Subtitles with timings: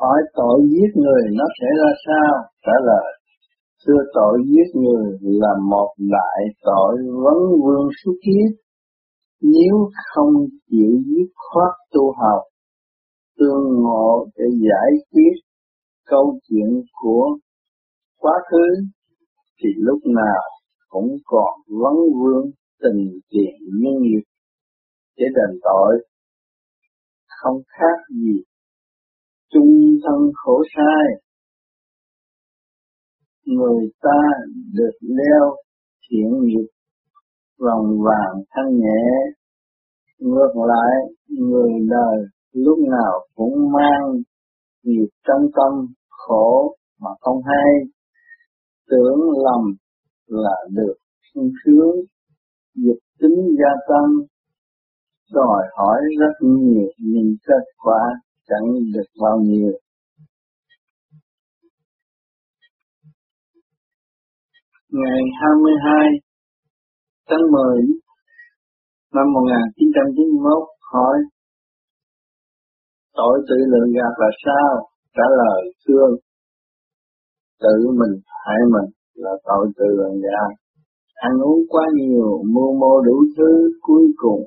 [0.00, 2.32] hỏi tội giết người nó sẽ ra sao?
[2.66, 3.12] Trả lời,
[3.86, 8.50] xưa tội giết người là một đại tội vấn vương suốt kiếp.
[9.42, 9.74] Nếu
[10.14, 10.34] không
[10.70, 12.42] chịu giết khoát tu học,
[13.38, 15.34] tương ngộ để giải quyết
[16.06, 17.38] câu chuyện của
[18.18, 18.82] quá khứ,
[19.62, 20.42] thì lúc nào
[20.88, 22.50] cũng còn vấn vương
[22.82, 24.22] tình tiền nhân nghiệp
[25.16, 26.06] để đền tội
[27.38, 28.42] không khác gì
[29.52, 31.04] chung thân khổ sai.
[33.46, 34.20] Người ta
[34.74, 35.56] được leo
[36.10, 36.66] thiện nghiệp,
[37.58, 39.04] vòng vàng thanh nhẹ.
[40.18, 40.94] Ngược lại,
[41.28, 44.22] người đời lúc nào cũng mang
[44.82, 47.72] nghiệp trong tâm khổ mà không hay.
[48.90, 49.74] Tưởng lầm
[50.26, 50.94] là được
[51.34, 51.96] sung sướng,
[52.74, 54.12] dục tính gia tăng.
[55.32, 58.00] Đòi hỏi rất nhiều những kết quả
[58.48, 59.72] chẳng được bao nhiêu
[64.92, 65.94] ngày 22
[67.28, 67.82] tháng 10
[69.14, 71.16] năm 1991 hỏi
[73.14, 74.88] tội tự lượng gạt là sao?
[75.16, 76.12] Trả lời thương
[77.60, 80.52] tự mình hại mình là tội tự lượng gạt.
[81.14, 84.42] Ăn uống quá nhiều, mua mô đủ thứ, cuối cùng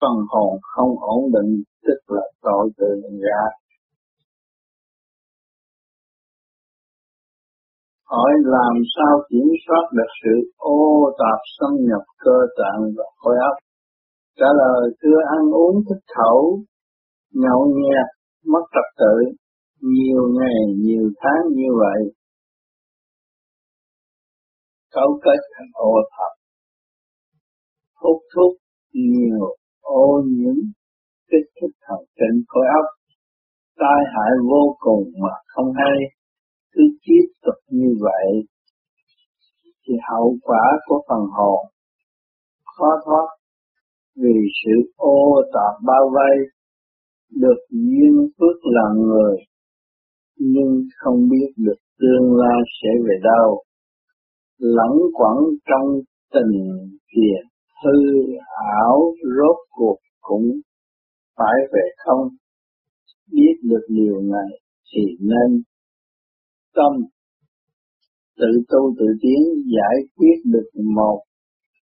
[0.00, 3.20] phần hồn không ổn định tức là tội tự lượng
[8.10, 10.78] hỏi làm sao kiểm soát được sự ô
[11.18, 13.56] tạp xâm nhập cơ tạng và khối óc.
[14.38, 16.58] Trả lời thưa ăn uống thích khẩu,
[17.32, 18.08] nhậu nhẹt,
[18.52, 19.14] mất trật tự,
[19.80, 22.00] nhiều ngày, nhiều tháng như vậy.
[24.90, 26.32] Cấu kết thành ô tạp.
[27.94, 28.52] Hút thuốc
[28.92, 30.56] nhiều, ô nhiễm,
[31.30, 32.86] kích thích thần kinh khối óc,
[33.80, 35.96] tai hại vô cùng mà không hay.
[36.72, 38.26] Cứ tiếp tục như vậy
[39.82, 41.60] thì hậu quả của phần hồn
[42.76, 43.28] khó thoát.
[44.16, 46.36] Vì sự ô tạp bao vây
[47.30, 49.36] được duyên phước là người
[50.40, 53.62] nhưng không biết được tương lai sẽ về đâu.
[54.58, 55.36] Lẫn quẩn
[55.68, 55.88] trong
[56.34, 56.52] tình
[57.08, 57.44] kiệt
[57.84, 58.00] hư
[58.78, 60.50] ảo rốt cuộc cũng
[61.40, 62.28] phải về không?
[63.32, 64.50] Biết được điều này
[64.92, 65.62] thì nên
[66.74, 66.92] tâm
[68.38, 69.40] tự tu tự tiến,
[69.76, 71.22] giải quyết được một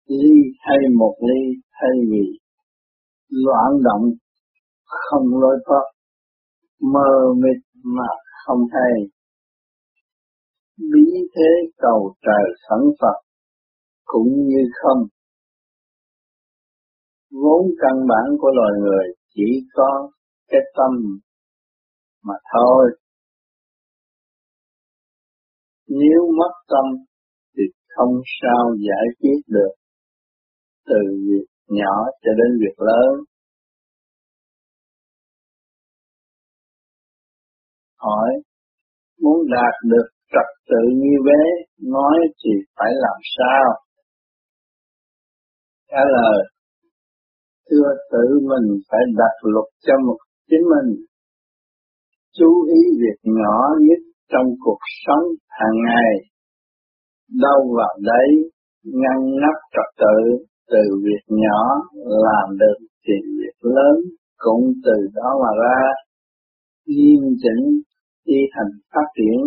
[0.06, 2.38] ly hay một ly thay vì
[3.28, 4.10] loạn động,
[4.84, 5.86] không lối thoát,
[6.80, 8.08] mơ mịt mà
[8.44, 8.92] không hay.
[10.78, 11.06] Bí
[11.36, 13.18] thế cầu trời sẵn Phật
[14.04, 15.02] cũng như không.
[17.30, 20.10] Vốn căn bản của loài người chỉ có
[20.48, 20.92] cái tâm
[22.24, 22.90] mà thôi
[25.88, 26.86] nếu mất tâm
[27.56, 27.62] thì
[27.96, 29.72] không sao giải quyết được
[30.86, 33.24] từ việc nhỏ cho đến việc lớn.
[37.96, 38.30] Hỏi,
[39.22, 41.42] muốn đạt được trật tự như vế,
[41.90, 43.64] nói thì phải làm sao?
[45.90, 46.44] Trả lời,
[47.70, 50.18] thưa tự mình phải đặt luật cho một
[50.50, 51.04] chính mình.
[52.38, 54.02] Chú ý việc nhỏ nhất
[54.32, 56.12] trong cuộc sống hàng ngày.
[57.42, 58.30] Đâu vào đấy
[58.84, 61.60] ngăn nắp trật tự, từ việc nhỏ
[62.26, 63.96] làm được thì việc lớn
[64.36, 65.80] cũng từ đó mà ra.
[66.86, 67.64] Nghiêm chỉnh
[68.26, 69.38] thi hành phát triển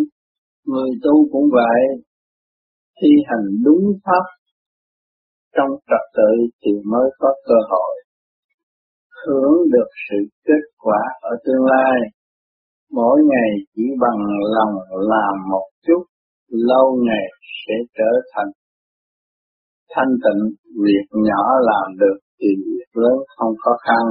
[0.66, 2.04] người tu cũng vậy.
[3.02, 4.24] Thi hành đúng pháp,
[5.56, 6.32] trong trật tự
[6.64, 8.01] thì mới có cơ hội
[9.26, 11.96] hưởng được sự kết quả ở tương lai
[12.92, 14.20] mỗi ngày chỉ bằng
[14.56, 14.74] lòng
[15.12, 16.02] làm một chút,
[16.48, 17.26] lâu ngày
[17.62, 18.50] sẽ trở thành
[19.94, 20.42] thanh tịnh,
[20.84, 24.02] việc nhỏ làm được thì việc lớn không khó khăn.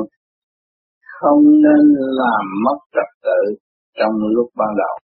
[1.20, 1.84] Không nên
[2.22, 3.42] làm mất trật tự
[4.00, 4.96] trong lúc ban đầu.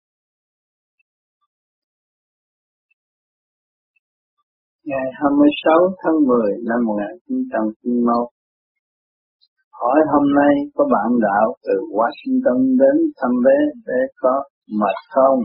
[4.84, 6.38] Ngày 26 tháng 10
[6.68, 8.35] năm 1991,
[9.80, 14.44] hỏi hôm nay có bạn đạo từ Washington đến thăm bé bé có
[14.80, 15.40] mệt không?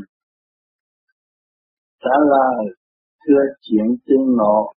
[2.04, 2.66] Trả lời,
[3.22, 4.74] thưa chuyện tương ngộ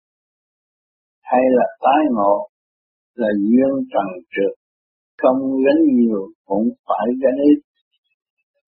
[1.22, 2.48] hay là tái ngộ
[3.14, 4.54] là duyên trần trượt.
[5.22, 7.60] Không gánh nhiều cũng phải gánh ít.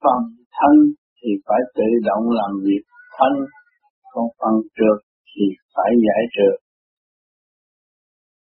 [0.02, 0.20] Phần
[0.56, 0.76] thân
[1.18, 2.82] thì phải tự động làm việc,
[3.18, 3.32] thân
[4.12, 4.98] còn phần trượt
[5.30, 5.44] thì
[5.74, 6.63] phải giải trượt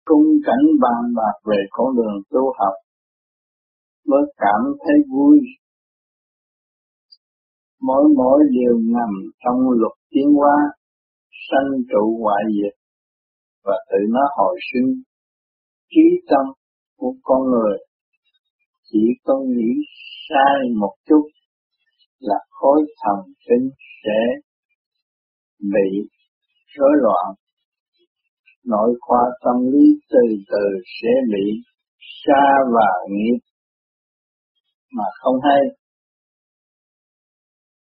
[0.10, 2.76] cung cảnh bàn bạc về con đường tu học,
[4.08, 5.40] mới cảm thấy vui.
[7.82, 9.12] Mỗi mỗi điều nằm
[9.44, 10.56] trong luật tiến hóa,
[11.50, 12.76] sanh trụ hoại diệt,
[13.64, 14.90] và tự nó hồi sinh.
[15.90, 16.46] Trí tâm
[16.98, 17.78] của con người
[18.92, 19.72] chỉ có nghĩ
[20.30, 21.28] sai một chút
[22.20, 23.70] là khối thần kinh
[24.04, 24.20] sẽ
[25.60, 25.90] bị
[26.78, 27.36] rối loạn
[28.66, 30.66] nội khoa tâm lý từ từ
[31.02, 31.46] sẽ bị
[32.26, 33.40] xa vào nghiệp.
[34.92, 35.62] Mà không hay.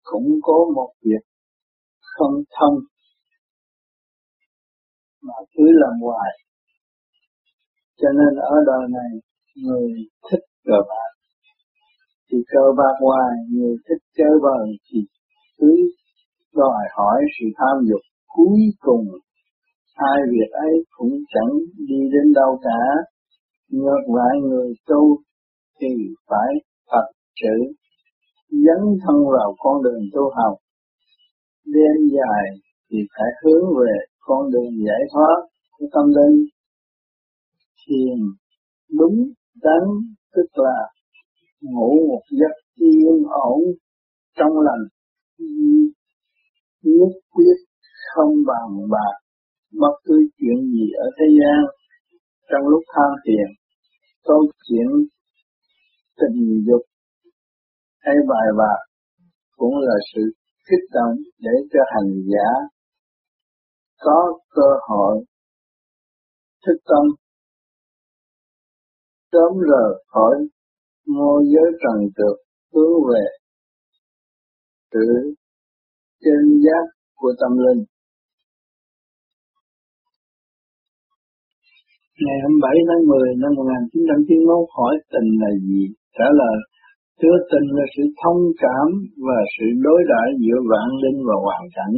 [0.04, 1.24] Cũng có một việc
[2.02, 2.76] không thông.
[5.22, 6.32] Mà cứ làm hoài.
[7.98, 9.12] Cho nên ở đời này,
[9.64, 9.90] người
[10.32, 11.12] thích cờ bạc.
[12.32, 15.00] Thì cờ bạc hoài, người thích chơi bời thì
[15.58, 15.76] cứ
[16.54, 19.06] đòi hỏi sự tham dục cuối cùng
[20.00, 21.54] hai việc ấy cũng chẳng
[21.88, 22.80] đi đến đâu cả.
[23.70, 25.18] Ngược lại, người tu
[25.82, 25.88] thì
[26.30, 26.52] phải
[26.92, 27.08] thật
[27.42, 27.56] sự
[28.50, 30.58] dấn thân vào con đường tu học.
[31.66, 32.44] Đêm dài
[32.92, 35.38] thì phải hướng về con đường giải thoát
[35.72, 36.46] của tâm linh.
[37.88, 38.18] Thiền
[39.00, 39.18] đúng
[39.64, 39.84] đắn,
[40.36, 40.80] tức là
[41.62, 43.60] ngủ một giấc yên ổn
[44.38, 44.84] trong lành.
[46.84, 47.58] Nhất quyết
[48.14, 49.27] không bàn bạc
[49.72, 51.60] bất cứ chuyện gì ở thế gian,
[52.50, 53.48] trong lúc tham thiền,
[54.24, 54.88] câu chuyện
[56.20, 56.82] tình dục
[58.00, 58.80] hay bài bạc
[59.58, 60.22] cũng là sự
[60.70, 62.50] kích động để cho hành giả
[64.00, 65.26] có cơ hội
[66.66, 67.06] thức tâm,
[69.32, 70.36] sớm rời khỏi
[71.06, 72.38] ngôi giới trần trượt,
[72.74, 73.26] hướng về
[74.92, 75.36] sự
[76.20, 76.84] chân giác
[77.16, 77.86] của tâm linh.
[82.26, 85.84] Ngày 27 tháng 10 năm 1991 hỏi tình là gì?
[86.18, 86.58] Trả lời,
[87.20, 88.88] chứa tình là sự thông cảm
[89.28, 91.96] và sự đối đãi giữa vạn linh và hoàn cảnh.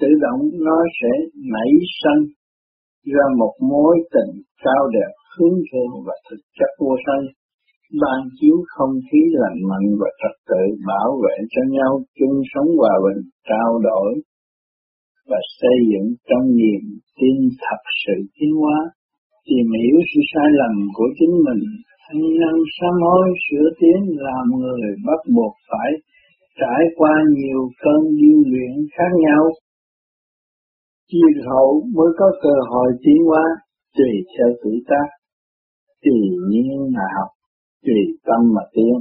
[0.00, 1.12] Tự động nó sẽ
[1.54, 2.22] nảy sanh
[3.14, 4.32] ra một mối tình
[4.64, 7.24] cao đẹp hướng thượng và thực chất vô sanh
[8.02, 12.68] ban chiếu không khí lành mạnh và trật tự bảo vệ cho nhau chung sống
[12.78, 14.10] hòa bình trao đổi
[15.30, 16.82] và xây dựng trong niềm
[17.18, 18.78] tin thật sự tiến hóa
[19.48, 21.62] tìm hiểu sự sai lầm của chính mình.
[22.08, 25.90] Anh năn sám hối sửa tiến làm người bắt buộc phải
[26.60, 29.44] trải qua nhiều cơn điêu luyện khác nhau.
[31.08, 33.44] Chiều hậu mới có cơ hội tiến hóa,
[33.96, 35.08] tùy theo tuổi tác,
[36.02, 37.30] tùy nhiên mà học,
[37.86, 38.94] tùy tâm mà tiến.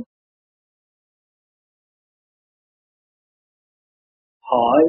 [4.41, 4.83] Hỏi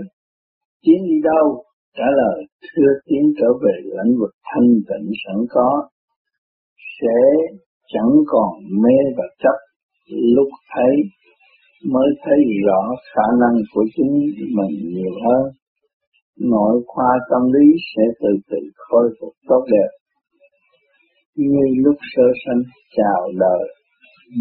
[0.82, 1.64] tiến đi đâu?
[1.97, 5.89] Trả lời thưa tiến trở về lãnh vực thanh tịnh sẵn có,
[7.00, 7.19] sẽ
[7.93, 8.50] chẳng còn
[8.83, 9.59] mê và chấp.
[10.37, 10.94] Lúc thấy
[11.93, 12.81] mới thấy rõ
[13.15, 14.12] khả năng của chính
[14.56, 15.53] mình nhiều hơn.
[16.41, 17.67] Nội khoa tâm lý
[17.97, 19.91] sẽ từ từ khôi phục tốt đẹp.
[21.37, 22.62] Như lúc sơ sanh,
[22.97, 23.75] chào đời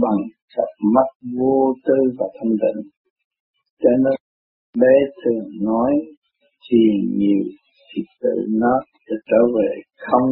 [0.01, 0.21] bằng
[0.55, 1.07] cặp mắt
[1.39, 2.81] vô tư và thanh tịnh.
[3.83, 4.15] Cho nên,
[4.81, 5.91] bé thường nói
[6.71, 7.43] thiền nhiều
[7.89, 8.73] thì tự nó
[9.09, 9.71] sẽ trở về
[10.05, 10.29] không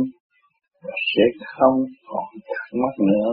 [0.84, 1.24] và sẽ
[1.56, 1.78] không
[2.10, 3.32] còn thắc mắc nữa.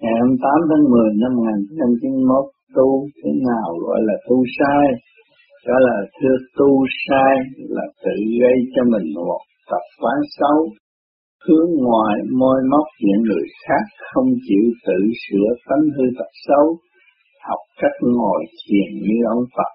[0.00, 2.44] Ngày 28 tháng 10 năm 1991
[2.76, 2.88] tu
[3.20, 4.86] thế nào gọi là tu sai?
[5.66, 6.70] Đó là thưa tu
[7.04, 7.34] sai
[7.76, 10.58] là tự gây cho mình một tập quán xấu,
[11.46, 16.66] hướng ngoài môi móc những người khác không chịu tự sửa tánh hư tật xấu
[17.48, 19.72] học cách ngồi thiền như ông Phật,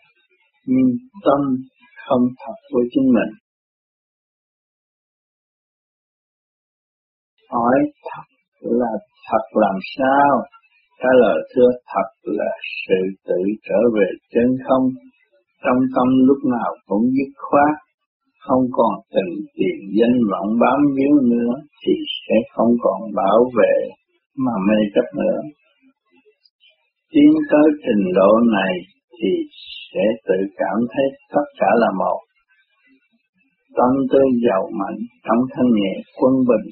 [0.66, 0.90] nhưng
[1.26, 1.42] tâm
[2.06, 3.32] không thật với chính mình.
[7.52, 7.78] Hỏi
[8.10, 8.26] thật
[8.62, 8.92] là
[9.30, 10.32] thật làm sao?
[11.00, 12.52] Trả lời thưa thật là
[12.88, 14.86] sự tự trở về chân không.
[15.64, 17.76] Trong tâm lúc nào cũng dứt khoát,
[18.40, 21.94] không còn tình tiền danh vọng bám víu nữa thì
[22.28, 23.76] sẽ không còn bảo vệ
[24.38, 25.40] mà mê chấp nữa.
[27.14, 28.74] Tiến tới trình độ này
[29.18, 29.32] thì
[29.94, 32.20] sẽ tự cảm thấy tất cả là một.
[33.78, 36.68] Tâm tư giàu mạnh, tâm thân nhẹ quân bình,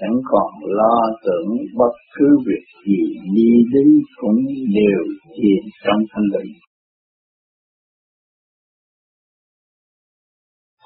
[0.00, 1.48] chẳng còn lo tưởng
[1.78, 3.02] bất cứ việc gì
[3.34, 3.88] đi đến
[4.20, 4.40] cũng
[4.78, 5.00] đều
[5.36, 6.52] chìm trong thanh định.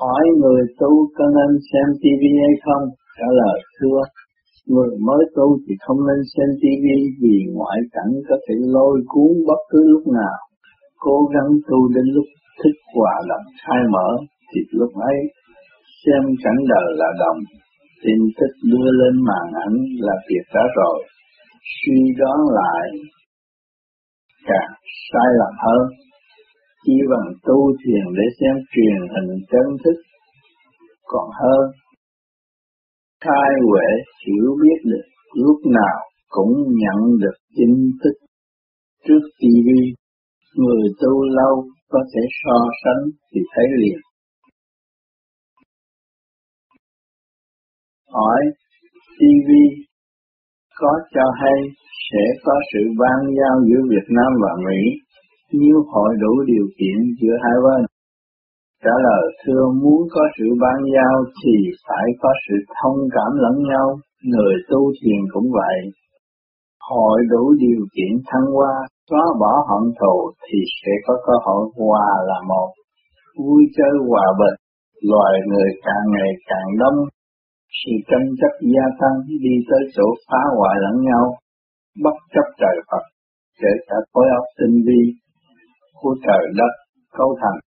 [0.00, 2.84] Hỏi người tu có nên xem TV hay không?
[3.18, 4.00] Trả lời thưa,
[4.72, 6.86] người mới tu thì không nên xem TV
[7.22, 10.36] vì ngoại cảnh có thể lôi cuốn bất cứ lúc nào.
[10.98, 12.24] Cố gắng tu đến lúc
[12.64, 14.08] thích hòa lập khai mở
[14.50, 15.18] thì lúc ấy
[16.02, 17.40] xem cảnh đời là đồng,
[18.04, 20.98] tin tức đưa lên màn ảnh là việc đã rồi.
[21.76, 22.82] suy đoán lại
[24.48, 24.72] càng
[25.10, 25.88] sai lầm hơn
[26.84, 29.98] chỉ bằng tu thiền để xem truyền hình chân thức
[31.04, 31.64] còn hơn
[33.24, 33.88] khai huệ
[34.26, 35.96] hiểu biết được lúc nào
[36.28, 38.16] cũng nhận được tin tức
[39.08, 39.68] trước TV
[40.56, 43.02] người tu lâu có thể so sánh
[43.34, 43.98] thì thấy liền
[48.14, 48.40] hỏi
[49.18, 49.50] TV
[50.80, 51.58] có cho hay
[52.10, 54.80] sẽ có sự ban giao giữa Việt Nam và Mỹ
[55.52, 57.85] nếu hội đủ điều kiện giữa hai bên.
[58.84, 61.56] Trả lời thưa muốn có sự ban giao thì
[61.88, 63.88] phải có sự thông cảm lẫn nhau,
[64.32, 65.78] người tu thiền cũng vậy.
[66.90, 68.74] Hội đủ điều kiện thăng hoa,
[69.10, 72.70] xóa bỏ hận thù thì sẽ có cơ hội hòa là một.
[73.38, 74.56] Vui chơi hòa bình,
[75.10, 76.98] loài người càng ngày càng đông,
[77.80, 81.24] sự tranh chấp gia tăng đi tới chỗ phá hoại lẫn nhau,
[82.04, 83.04] bất chấp trời Phật,
[83.60, 85.02] kể cả khối óc tinh vi
[86.00, 86.72] của trời đất
[87.18, 87.65] cấu thành.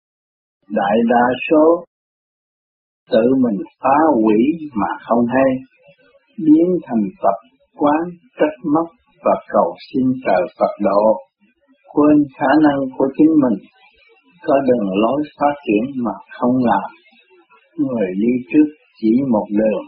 [0.69, 1.85] Đại đa số
[3.11, 4.41] tự mình phá hủy
[4.81, 5.51] mà không hay,
[6.39, 7.39] biến thành tập
[7.77, 8.03] quán
[8.39, 8.89] trách móc
[9.25, 11.03] và cầu xin trời Phật độ,
[11.95, 13.59] quên khả năng của chính mình,
[14.47, 16.89] có đường lối phát triển mà không làm.
[17.79, 18.69] Người đi trước
[19.01, 19.83] chỉ một đường,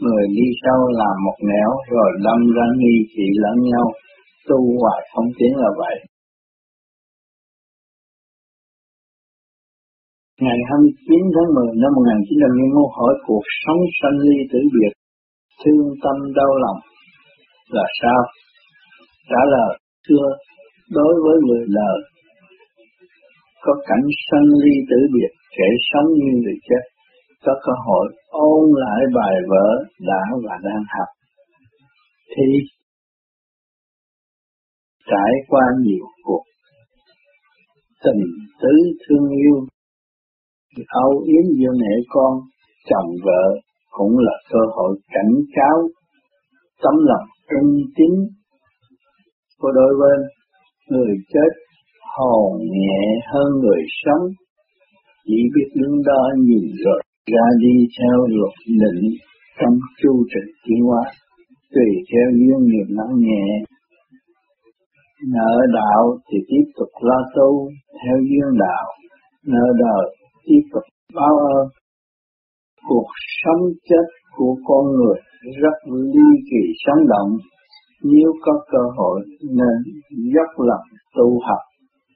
[0.00, 3.86] người đi sau làm một nẻo rồi đâm ra nghi trị lẫn nhau,
[4.48, 5.96] tu hoài không tiến là vậy.
[10.44, 14.92] Ngày 29 tháng 10 năm 1991 hỏi cuộc sống sanh ly tử biệt,
[15.60, 16.80] thương tâm đau lòng
[17.76, 18.20] là sao?
[19.30, 19.72] Trả lời,
[20.06, 20.28] thưa,
[20.98, 21.98] đối với người đời,
[23.64, 26.82] có cảnh sanh ly tử biệt, kẻ sống như người chết,
[27.44, 29.68] có cơ hội ôn lại bài vở
[30.08, 31.08] đã và đang học,
[32.32, 32.46] thì
[35.10, 36.44] trải qua nhiều cuộc
[38.04, 38.22] tình
[38.62, 39.66] tứ thương yêu
[40.88, 42.32] âu yếm giữa mẹ con,
[42.90, 43.44] chồng vợ
[43.90, 45.78] cũng là cơ hội cảnh cáo
[46.82, 48.12] tấm lòng trung tín
[49.58, 50.20] của đôi bên.
[50.90, 51.52] Người chết
[52.16, 53.02] hồn nhẹ
[53.32, 54.28] hơn người sống.
[55.24, 57.02] Chỉ biết đứng đó nhìn rồi
[57.32, 59.02] ra đi theo luật định
[59.60, 61.04] trong chu trình tiến hóa
[61.74, 63.46] tùy theo duyên nghiệp nặng nhẹ.
[65.34, 67.68] Nợ đạo thì tiếp tục lo tu
[68.04, 68.86] theo duyên đạo
[69.46, 70.82] nợ đời tiếp tục
[71.14, 71.68] báo ơn
[72.88, 73.08] cuộc
[73.44, 74.06] sống chết
[74.36, 75.18] của con người
[75.62, 75.76] rất
[76.12, 77.30] ly kỳ sống động.
[78.02, 79.20] Nếu có cơ hội
[79.58, 79.76] nên
[80.34, 81.62] dốc lòng tu học,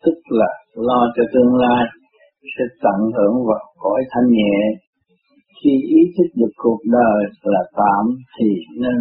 [0.05, 1.85] tức là lo cho tương lai,
[2.43, 4.57] sẽ tận hưởng vào cõi thanh nhẹ.
[5.59, 8.05] Khi ý thức được cuộc đời là tạm
[8.39, 8.49] thì
[8.83, 8.99] nên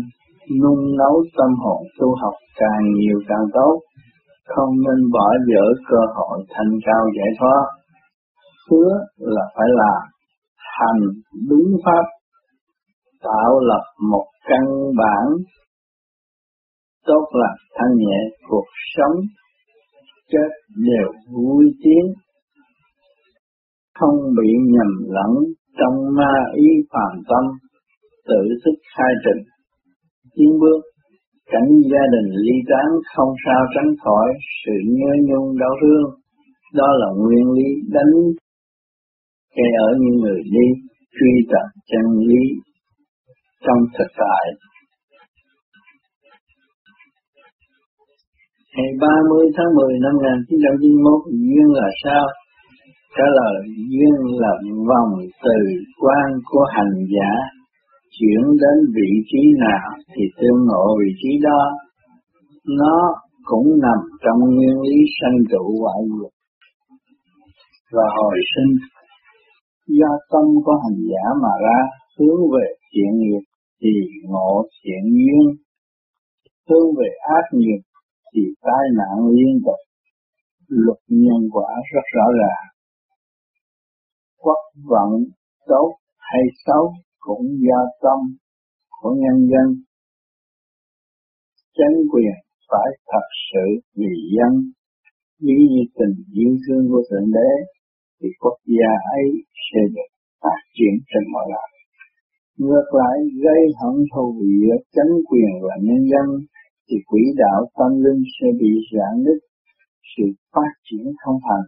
[0.61, 3.79] nung nấu tâm hồn tu học càng nhiều càng tốt.
[4.45, 7.63] Không nên bỏ dở cơ hội thành cao giải thoát
[8.71, 10.01] hứa là phải làm
[10.77, 11.01] hành
[11.49, 12.05] đúng pháp,
[13.23, 14.63] tạo lập một căn
[14.97, 15.25] bản
[17.05, 18.19] tốt lành, thanh nhẹ
[18.49, 19.15] cuộc sống,
[20.31, 22.13] chết đều vui tiếng,
[23.99, 25.31] không bị nhầm lẫn
[25.79, 27.43] trong ma ý phàm tâm,
[28.27, 29.43] tự thức khai trình,
[30.35, 30.81] tiến bước.
[31.51, 34.27] Cảnh gia đình ly tán không sao tránh khỏi
[34.65, 36.19] sự nhớ nhung đau thương,
[36.73, 38.13] đó là nguyên lý đánh
[39.55, 40.67] kẻ ở những người đi
[41.15, 42.43] truy tập chân lý
[43.65, 44.45] trong thực tại.
[48.75, 52.25] Ngày 30 tháng 10 năm 1991 duyên là sao?
[53.17, 53.57] Trả lời,
[53.91, 54.53] duyên là
[54.89, 55.11] vòng
[55.43, 55.59] từ
[56.01, 57.31] quan của hành giả
[58.19, 61.61] chuyển đến vị trí nào thì tương ngộ vị trí đó.
[62.79, 62.97] Nó
[63.43, 66.33] cũng nằm trong nguyên lý sanh trụ hoại diệt
[67.95, 68.71] và hồi sinh
[69.87, 71.79] do tâm của hành giả mà ra
[72.19, 73.43] hướng về thiện nghiệp
[73.81, 73.89] thì
[74.23, 75.45] ngộ thiện duyên,
[76.69, 77.81] hướng về ác nghiệp
[78.33, 79.81] thì tai nạn liên tục.
[80.67, 82.65] Luật nhân quả rất rõ ràng.
[84.37, 85.09] Quốc vận
[85.67, 88.35] tốt hay xấu cũng do tâm
[89.01, 89.83] của nhân dân.
[91.77, 92.35] Chánh quyền
[92.69, 94.71] phải thật sự vì dân
[95.39, 95.55] như
[95.95, 97.74] tình yêu thương của thượng đế
[98.25, 99.27] thì quốc gia ấy
[99.67, 100.09] sẽ được
[100.41, 101.69] phát triển trên mọi mặt.
[102.57, 104.25] Ngược lại gây hận thù
[104.59, 106.27] giữa chánh quyền và nhân dân
[106.87, 109.39] thì quỹ đạo tâm linh sẽ bị giãn nứt,
[110.17, 111.67] sự phát triển không thành,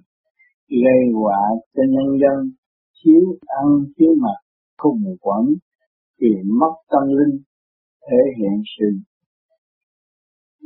[0.84, 1.42] gây họa
[1.76, 2.38] cho nhân dân,
[2.98, 3.24] thiếu
[3.62, 4.40] ăn thiếu mặc,
[4.78, 5.44] khùng quẩn,
[6.22, 7.38] vì mất tâm linh,
[8.08, 8.88] thể hiện sự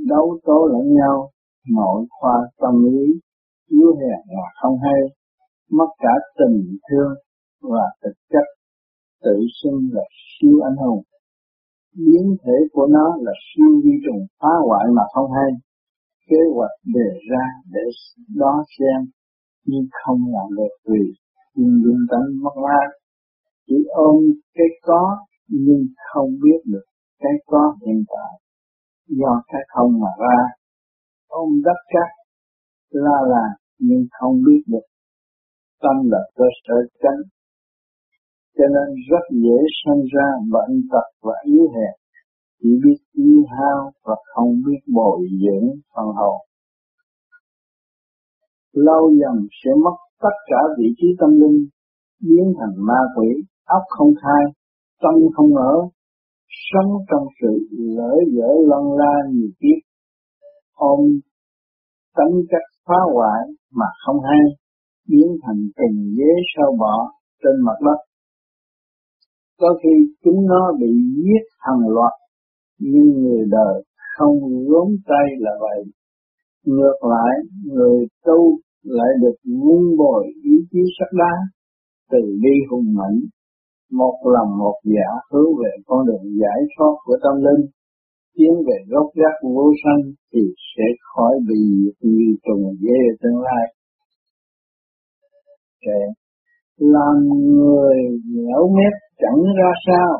[0.07, 1.29] đấu tố lẫn nhau,
[1.69, 3.19] nội khoa tâm lý,
[3.67, 5.01] yếu hèn là không hay,
[5.71, 7.13] mất cả tình thương
[7.61, 8.45] và thực chất,
[9.23, 11.03] tự xưng là siêu anh hùng.
[11.95, 15.51] Biến thể của nó là siêu vi trùng phá hoại mà không hay.
[16.29, 17.85] Kế hoạch đề ra để
[18.35, 18.99] đó xem,
[19.65, 21.13] nhưng không làm được vì
[21.55, 22.89] nhưng luôn tánh mất mát.
[23.67, 24.23] Chỉ ôm
[24.53, 26.85] cái có, nhưng không biết được
[27.19, 28.41] cái có hiện tại
[29.07, 30.39] do cái không mà ra,
[31.27, 32.09] ôm đất cát
[32.89, 33.45] la là,
[33.79, 34.85] nhưng không biết được
[35.81, 37.21] tâm là cơ sở chánh.
[38.57, 41.93] Cho nên rất dễ sinh ra bệnh tật và yếu hèn.
[42.61, 46.38] Chỉ biết yêu hao và không biết bồi dưỡng phần hồn.
[48.73, 51.67] Lâu dần sẽ mất tất cả vị trí tâm linh,
[52.27, 53.27] biến thành ma quỷ,
[53.65, 54.43] óc không khai,
[55.01, 55.75] tâm không ở,
[56.71, 59.79] sống trong sự lỡ dở lân la nhiều kiếp.
[60.73, 61.00] Ôm
[62.17, 64.60] tính cách phá hoại mà không hay
[65.10, 67.12] biến thành từng ghế sâu bọ
[67.43, 68.00] trên mặt đất.
[69.60, 72.13] Có khi chúng nó bị giết hàng loạt,
[72.79, 73.84] nhưng người đời
[74.17, 75.84] không gốm tay là vậy.
[76.65, 77.34] Ngược lại,
[77.65, 81.34] người tu lại được vun bồi ý chí sắc đá
[82.12, 83.20] từ bi hùng mạnh
[83.91, 87.65] một lòng một dạ hướng về con đường giải thoát của tâm linh,
[88.36, 90.03] tiến về gốc gác vô sanh
[90.34, 90.41] thì
[90.75, 91.62] sẽ khỏi bị
[92.01, 93.65] như trùng dê tương lai.
[95.85, 96.01] Kệ.
[96.77, 97.15] làm
[97.55, 97.97] người
[98.35, 100.17] nhẽo mép chẳng ra sao.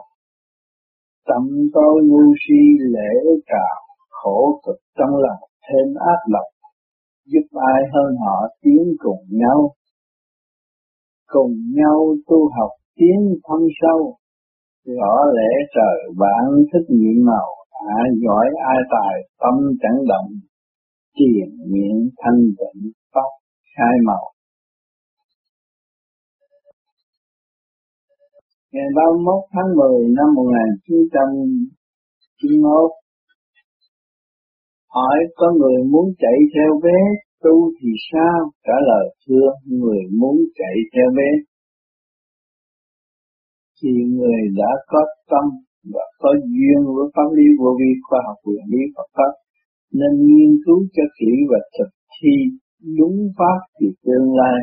[1.26, 2.62] Tâm tôi ngu si
[2.94, 3.14] lễ
[3.46, 6.48] cào khổ cực trong lòng thêm áp lực
[7.26, 9.72] giúp ai hơn họ tiến cùng nhau.
[11.28, 14.16] Cùng nhau tu học tiến thâm sâu,
[14.86, 17.48] rõ lẽ trời bạn thích nhiệm màu
[17.90, 20.32] ai giỏi ai tài tâm chẳng động,
[21.16, 23.32] triền miệng thanh tịnh tóc,
[23.76, 24.32] khai màu.
[28.74, 32.92] Ngày 31 tháng 10 năm 1991
[34.96, 37.00] hỏi có người muốn chạy theo bé
[37.44, 38.38] tu thì sao?
[38.66, 41.30] Trả lời, thưa, người muốn chạy theo bé
[43.84, 45.46] thì người đã có tâm
[45.94, 49.34] và có duyên với pháp lý vô vi khoa học quyền lý Phật pháp,
[49.94, 52.36] nên nghiên cứu cho kỹ và thực thi
[52.98, 54.60] đúng pháp thì tương lai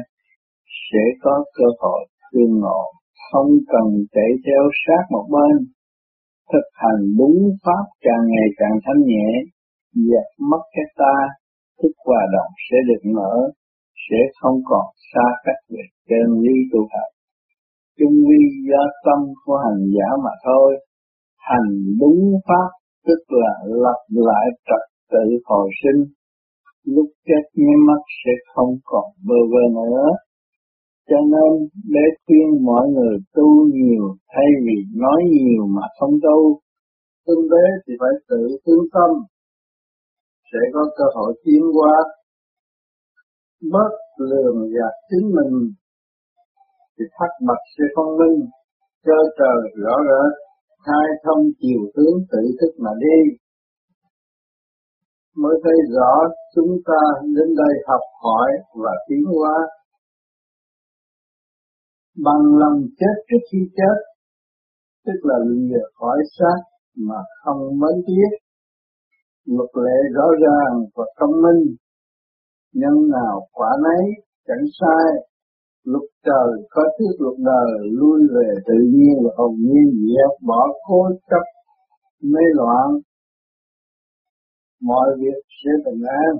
[0.91, 2.98] sẽ có cơ hội tương ngộ
[3.31, 5.57] không cần chạy theo sát một bên.
[6.53, 9.29] Thực hành đúng pháp càng ngày càng thanh nhẹ,
[9.95, 11.17] dẹp mất cái ta,
[11.83, 13.35] thức hòa đồng sẽ được mở,
[14.09, 17.11] sẽ không còn xa cách về chân lý tu học
[17.99, 20.71] chung vi do tâm của hành giả mà thôi.
[21.49, 22.69] Hành đúng pháp,
[23.07, 26.01] tức là lập lại trật tự hồi sinh.
[26.95, 30.07] Lúc chết nhắm mắt sẽ không còn bơ vơ nữa
[31.09, 36.61] cho nên để khuyên mọi người tu nhiều, thay vì nói nhiều mà không tu
[37.27, 39.11] tương tế thì phải tự tương tâm.
[40.53, 41.95] Sẽ có cơ hội tiến qua
[43.73, 45.55] bớt lường gạt chính mình,
[46.99, 48.39] thì thắc mắc sẽ phong minh
[49.07, 50.33] cơ trời rõ rệt,
[50.87, 53.19] khai thông chiều tướng tự thức mà đi.
[55.43, 56.13] Mới thấy rõ
[56.55, 57.03] chúng ta
[57.37, 58.51] đến đây học hỏi
[58.83, 59.57] và tiến hóa
[62.25, 63.97] bằng lòng chết trước khi chết,
[65.07, 66.61] tức là lìa khỏi xác
[66.97, 68.31] mà không mến tiếc.
[69.45, 71.77] Luật lệ rõ ràng và công minh,
[72.73, 74.05] nhân nào quả nấy
[74.47, 75.07] chẳng sai.
[75.85, 80.67] Luật trời có thuyết luật đời lui về tự nhiên và hồn nhiên, dẹp bỏ
[80.87, 81.45] cố chấp,
[82.23, 82.89] mê loạn.
[84.81, 86.37] Mọi việc sẽ bình an.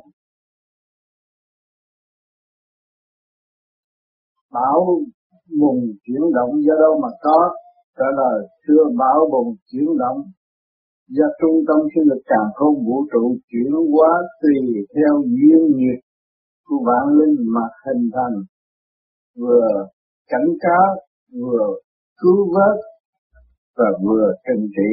[4.53, 5.01] Bảo
[5.61, 7.39] bùng chuyển động do đâu mà có,
[7.99, 10.21] trả lời chưa bão bùng chuyển động.
[11.09, 14.11] Do trung tâm sinh lực càng không vũ trụ chuyển hóa
[14.43, 14.59] tùy
[14.95, 16.01] theo duyên nghiệp
[16.67, 18.37] của vạn linh mà hình thành.
[19.41, 19.69] Vừa
[20.29, 20.89] cảnh cáo,
[21.33, 21.67] vừa
[22.21, 22.79] cứu vớt
[23.77, 24.93] và vừa trừng trị.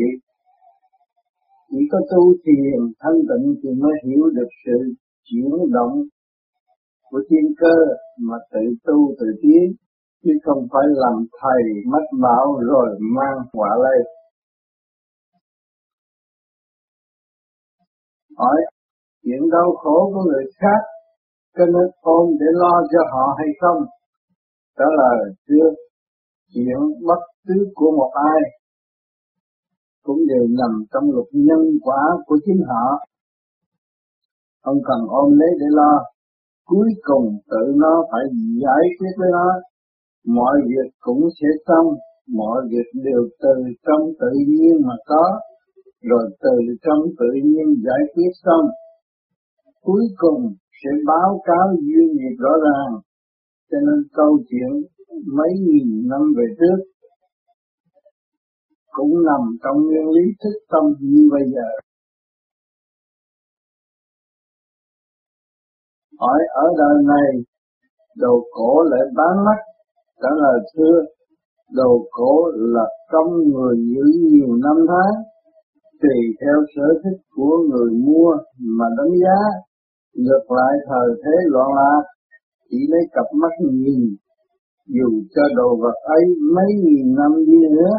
[1.71, 6.03] Chỉ có tu thiền thanh tịnh thì mới hiểu được sự chuyển động
[7.09, 7.75] của thiên cơ
[8.19, 9.84] mà tự tu tự tiến
[10.25, 11.61] chứ không phải làm thầy
[11.91, 13.99] mất bảo rồi mang quả lây
[18.37, 18.57] hỏi
[19.23, 20.81] chuyện đau khổ của người khác
[21.57, 23.79] cho nên ôm để lo cho họ hay không?
[24.77, 25.69] Trả lời, chưa.
[26.53, 28.39] Chuyện bất cứ của một ai
[30.03, 32.85] cũng đều nằm trong luật nhân quả của chính họ.
[34.63, 35.93] Không cần ôm lấy để lo,
[36.65, 38.23] cuối cùng tự nó phải
[38.63, 39.47] giải quyết với nó
[40.25, 41.87] mọi việc cũng sẽ xong,
[42.27, 43.55] mọi việc đều từ
[43.87, 45.39] trong tự nhiên mà có.
[46.01, 48.65] Rồi từ trong tự nhiên giải quyết xong,
[49.81, 53.01] cuối cùng sẽ báo cáo duyên nghiệp rõ ràng.
[53.71, 54.71] Cho nên câu chuyện
[55.37, 56.83] mấy nghìn năm về trước
[58.87, 61.69] cũng nằm trong nguyên lý thức tâm như bây giờ.
[66.19, 67.43] Hỏi ở đời này
[68.15, 69.74] đồ cổ lại bán mắt
[70.21, 70.97] trả lời thưa
[71.71, 75.23] đồ cổ là trong người giữ nhiều năm tháng,
[76.01, 78.31] tùy theo sở thích của người mua
[78.77, 79.39] mà đánh giá.
[80.13, 82.03] Ngược lại, thời thế loạn lạc,
[82.69, 84.15] chỉ lấy cặp mắt nhìn,
[84.87, 86.25] dù cho đồ vật ấy
[86.55, 87.95] mấy nghìn năm đi nữa,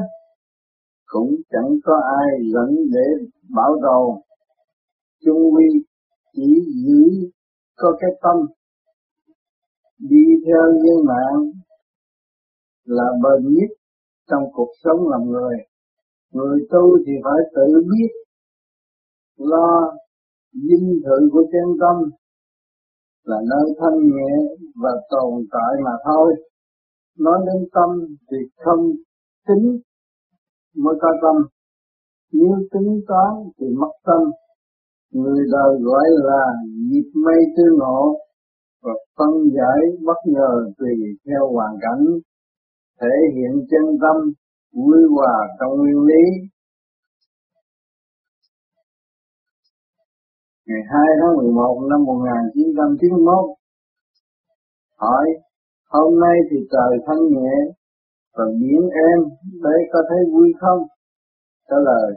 [1.06, 3.26] cũng chẳng có ai dẫn để
[3.56, 4.22] bảo tồn
[5.24, 5.84] chung quy,
[6.32, 6.48] chỉ
[6.86, 7.28] giữ
[7.76, 8.36] có cái tâm,
[9.98, 11.50] đi theo dân mạng
[12.86, 13.70] là bền nhất
[14.30, 15.56] trong cuộc sống làm người.
[16.32, 18.10] Người tu thì phải tự biết
[19.38, 19.92] lo
[20.52, 22.10] dinh thự của chân tâm
[23.24, 24.32] là nơi thanh nhẹ
[24.82, 26.34] và tồn tại mà thôi.
[27.18, 28.90] Nói đến tâm thì không
[29.48, 29.80] tính
[30.76, 31.36] mới có tâm.
[32.32, 34.30] Nếu tính toán thì mất tâm.
[35.12, 36.42] Người đời gọi là
[36.90, 38.16] nhịp mây tư ngộ
[38.82, 40.94] và phân giải bất ngờ tùy
[41.26, 42.04] theo hoàn cảnh
[43.00, 44.16] thể hiện chân tâm
[44.72, 46.22] vui hòa trong nguyên lý.
[50.66, 53.56] Ngày 2 tháng 11 năm 1991
[55.00, 55.26] hỏi,
[55.90, 57.54] hôm nay thì trời thanh nhẹ
[58.36, 59.18] và biển em
[59.62, 60.82] đấy có thấy vui không?
[61.68, 62.16] Trả lời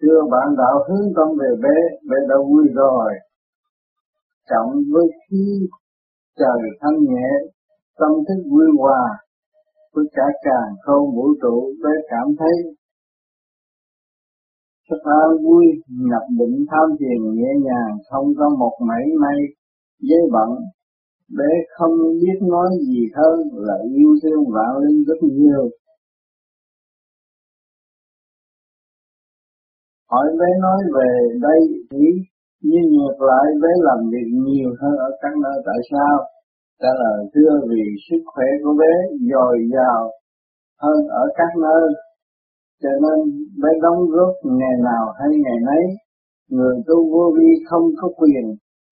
[0.00, 1.76] chưa bạn đạo hướng tâm về bé
[2.10, 3.12] bé đã vui rồi.
[4.50, 5.68] Cộng với khi
[6.38, 7.28] trời thanh nhẹ,
[7.98, 9.23] tâm thức vui hòa
[9.94, 12.74] với cả càng không vũ trụ bé cảm thấy
[14.90, 19.38] rất an vui, nhập định tham thiền nhẹ nhàng, không có một mảy may,
[20.00, 20.50] dây bận.
[21.38, 25.70] Bé không biết nói gì hơn là yêu thương vạn linh rất nhiều.
[30.10, 32.06] Hỏi bé nói về đây ý
[32.60, 36.33] nhưng ngược lại, bé làm việc nhiều hơn ở các nơi tại sao?
[36.80, 38.92] Trả lời thưa, vì sức khỏe của bé
[39.32, 40.10] dồi dào
[40.82, 41.86] hơn ở các nơi,
[42.82, 43.18] cho nên
[43.62, 45.84] bé đóng góp ngày nào hay ngày nấy,
[46.48, 48.44] người tu vô vi không có quyền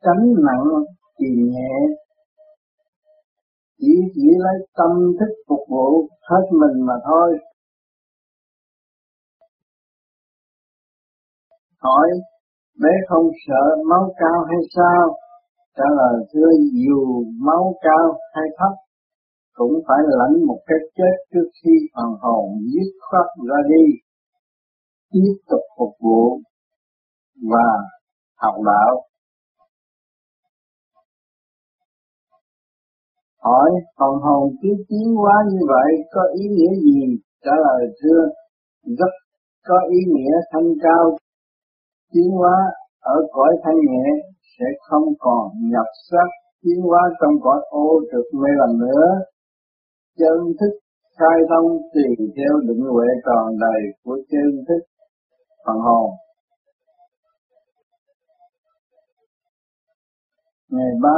[0.05, 0.85] tránh nặng
[1.18, 1.75] thì nhẹ.
[3.79, 4.90] Chỉ chỉ lấy tâm
[5.21, 7.38] thức phục vụ hết mình mà thôi.
[11.81, 12.09] Hỏi,
[12.83, 15.16] bé không sợ máu cao hay sao?
[15.76, 16.50] Trả lời, thưa,
[16.87, 18.72] dù máu cao hay thấp,
[19.54, 23.85] cũng phải lãnh một cái chết trước khi phần hồn dứt khoát ra đi,
[25.12, 26.40] tiếp tục phục vụ
[27.50, 27.68] và
[28.37, 29.02] học đạo.
[33.44, 37.00] Hỏi phần hồn cứ tiến hóa như vậy, có ý nghĩa gì?
[37.44, 38.22] Trả lời, thưa,
[38.98, 39.12] rất
[39.66, 41.16] có ý nghĩa thanh cao.
[42.12, 42.56] Tiến hóa
[43.00, 44.04] ở cõi thanh nhẹ
[44.59, 46.29] sẽ không còn nhập sắc,
[46.62, 49.07] tiến hóa trong cõi ô trực mê làm nữa.
[50.19, 50.73] Chân thức
[51.19, 54.83] khai thông tùy theo định huệ tròn đầy của chân thức
[55.67, 56.11] phần hồn.
[60.71, 61.11] Ngày 3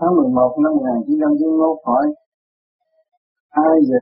[0.00, 2.06] tháng 11 năm 1991 hỏi,
[3.50, 3.98] ai giờ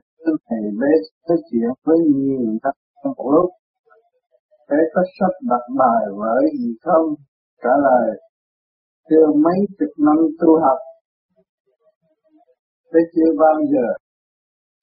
[0.49, 0.93] thầy bé
[1.27, 3.49] nói chuyện với nhiều người trong một lúc
[4.69, 7.07] bé có sắp đặt bài vở gì không?
[7.63, 8.19] Trả lời
[9.09, 10.79] chưa mấy chục năm tu học.
[12.91, 13.87] Tới chưa bao giờ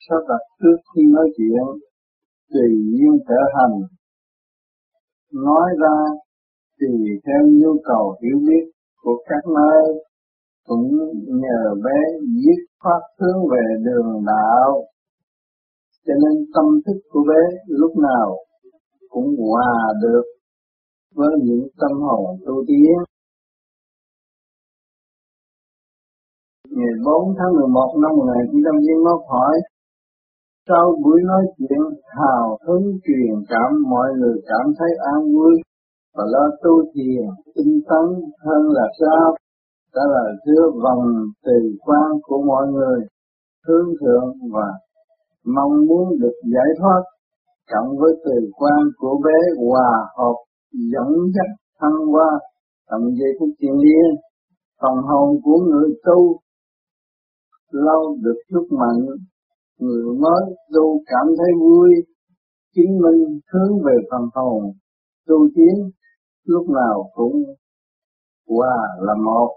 [0.08, 1.64] sao đặt trước khi nói chuyện?
[2.52, 3.76] Tùy nhiên trở hành.
[5.32, 5.96] Nói ra
[6.80, 8.64] tùy theo nhu cầu hiểu biết
[9.02, 10.04] của các nơi,
[10.66, 10.88] cũng
[11.26, 11.98] nhờ bé
[12.44, 14.84] dứt phát hướng về đường đạo.
[16.06, 18.36] Cho nên tâm thức của bé lúc nào
[19.08, 20.22] cũng hòa được
[21.14, 23.11] với những tâm hồn tu tiến.
[26.82, 29.54] Ngày 4 tháng 11 năm 1991 hỏi,
[30.68, 31.82] sau buổi nói chuyện
[32.18, 35.54] hào hứng truyền cảm, mọi người cảm thấy an vui
[36.14, 38.06] và lo tu thiền, tinh tấn
[38.44, 39.26] hơn là sao?
[39.94, 41.02] Đó là thưa vòng
[41.46, 43.00] từ quan của mọi người,
[43.66, 44.68] hướng thượng và
[45.56, 47.02] mong muốn được giải thoát,
[47.72, 50.36] cộng với từ quan của bé hòa hợp
[50.92, 52.30] dẫn dắt thăng hoa
[52.90, 54.10] trong dây của thiền liên
[54.80, 56.41] phần hồn của người tu
[57.72, 59.06] lâu được chút mạnh
[59.82, 60.42] người mới
[60.74, 61.90] tu cảm thấy vui,
[62.74, 64.62] chứng minh hướng về phần hồn,
[65.28, 65.90] tu tiến
[66.44, 67.36] lúc nào cũng
[68.46, 69.50] qua là một.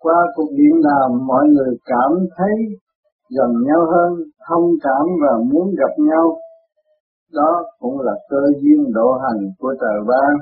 [0.00, 2.54] Qua cuộc điện đàm, mọi người cảm thấy
[3.36, 4.12] gần nhau hơn,
[4.48, 6.38] thông cảm và muốn gặp nhau.
[7.32, 10.32] Đó cũng là cơ duyên độ hành của trời ban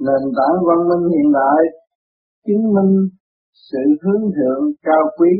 [0.00, 1.60] nền tảng văn minh hiện đại,
[2.46, 3.08] chứng minh
[3.70, 5.30] sự hướng thượng cao quý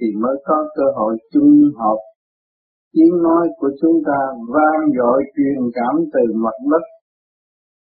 [0.00, 1.98] thì mới có cơ hội chung họp
[2.94, 4.20] tiếng nói của chúng ta
[4.54, 6.84] vang dội truyền cảm từ mặt đất,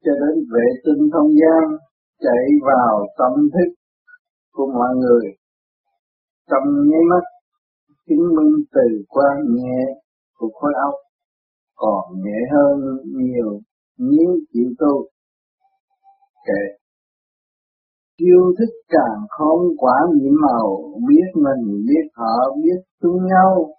[0.05, 1.65] cho đến vệ tinh không gian
[2.21, 3.75] chạy vào tâm thức
[4.53, 5.27] của mọi người.
[6.51, 7.25] Trong nháy mắt,
[8.09, 9.79] chứng minh từ quan nhẹ
[10.39, 10.95] của khối óc
[11.77, 13.61] còn nhẹ hơn nhiều
[13.99, 15.09] nếu chịu tu.
[16.47, 16.84] Kệ.
[18.17, 20.67] Yêu thích càng không quả nhiệm màu,
[21.09, 23.71] biết mình, biết họ, biết chung nhau.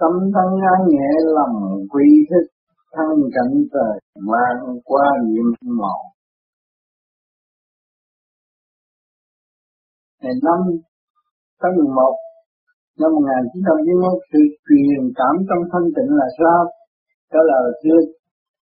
[0.00, 1.56] Tâm thân ngang nhẹ lòng
[1.90, 2.46] quy thức,
[2.92, 5.44] thân cảnh trời mang qua nhiệm
[5.80, 6.00] màu.
[10.22, 10.60] Ngày năm
[11.62, 12.14] tháng 11
[13.00, 16.60] năm 1991 sự truyền cảm trong thanh tịnh là sao?
[17.32, 18.00] Đó là chưa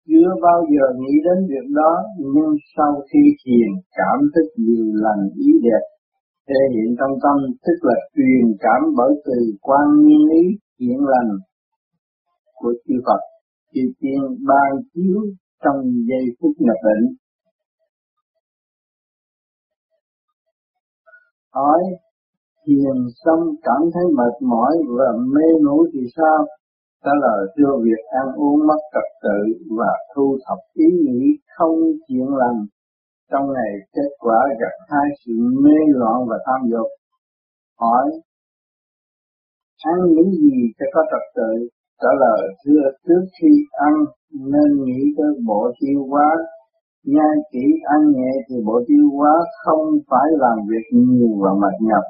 [0.08, 1.94] chưa bao giờ nghĩ đến việc đó,
[2.34, 5.84] nhưng sau khi thiền, cảm thức nhiều lành ý đẹp,
[6.50, 10.44] thể hiện trong tâm, tức là truyền cảm bởi từ quan nguyên lý,
[10.80, 11.32] hiện lành
[12.56, 13.22] của chư Phật
[13.74, 15.20] chư tiên ban chiếu
[15.64, 15.78] trong
[16.10, 17.16] giây phút nhập định.
[21.54, 21.84] Hỏi,
[22.66, 26.46] thiền xong cảm thấy mệt mỏi và mê ngủ thì sao?
[27.06, 29.40] Đó là đưa việc ăn uống mất trật tự
[29.78, 31.24] và thu thập ý nghĩ
[31.58, 31.76] không
[32.08, 32.60] chuyện lành.
[33.32, 36.88] Trong ngày kết quả gặp hai sự mê loạn và tham dục.
[37.80, 38.06] Hỏi,
[39.84, 41.68] ăn những gì cho có trật tự?
[42.02, 43.94] Trả lời, thưa, trước khi ăn
[44.52, 46.30] nên nghĩ tới bộ tiêu hóa.
[47.06, 51.76] Nhai kỹ ăn nhẹ thì bộ tiêu hóa không phải làm việc nhiều và mệt
[51.82, 52.04] nhọc.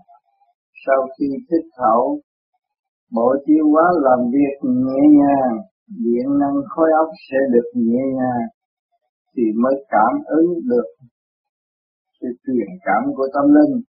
[0.86, 2.20] Sau khi thích khẩu
[3.16, 5.54] Bộ tiêu hóa làm việc nhẹ nhàng,
[5.88, 8.46] điện năng khối óc sẽ được nhẹ nhàng,
[9.36, 10.88] thì mới cảm ứng được
[12.22, 13.82] sự truyền cảm của tâm linh.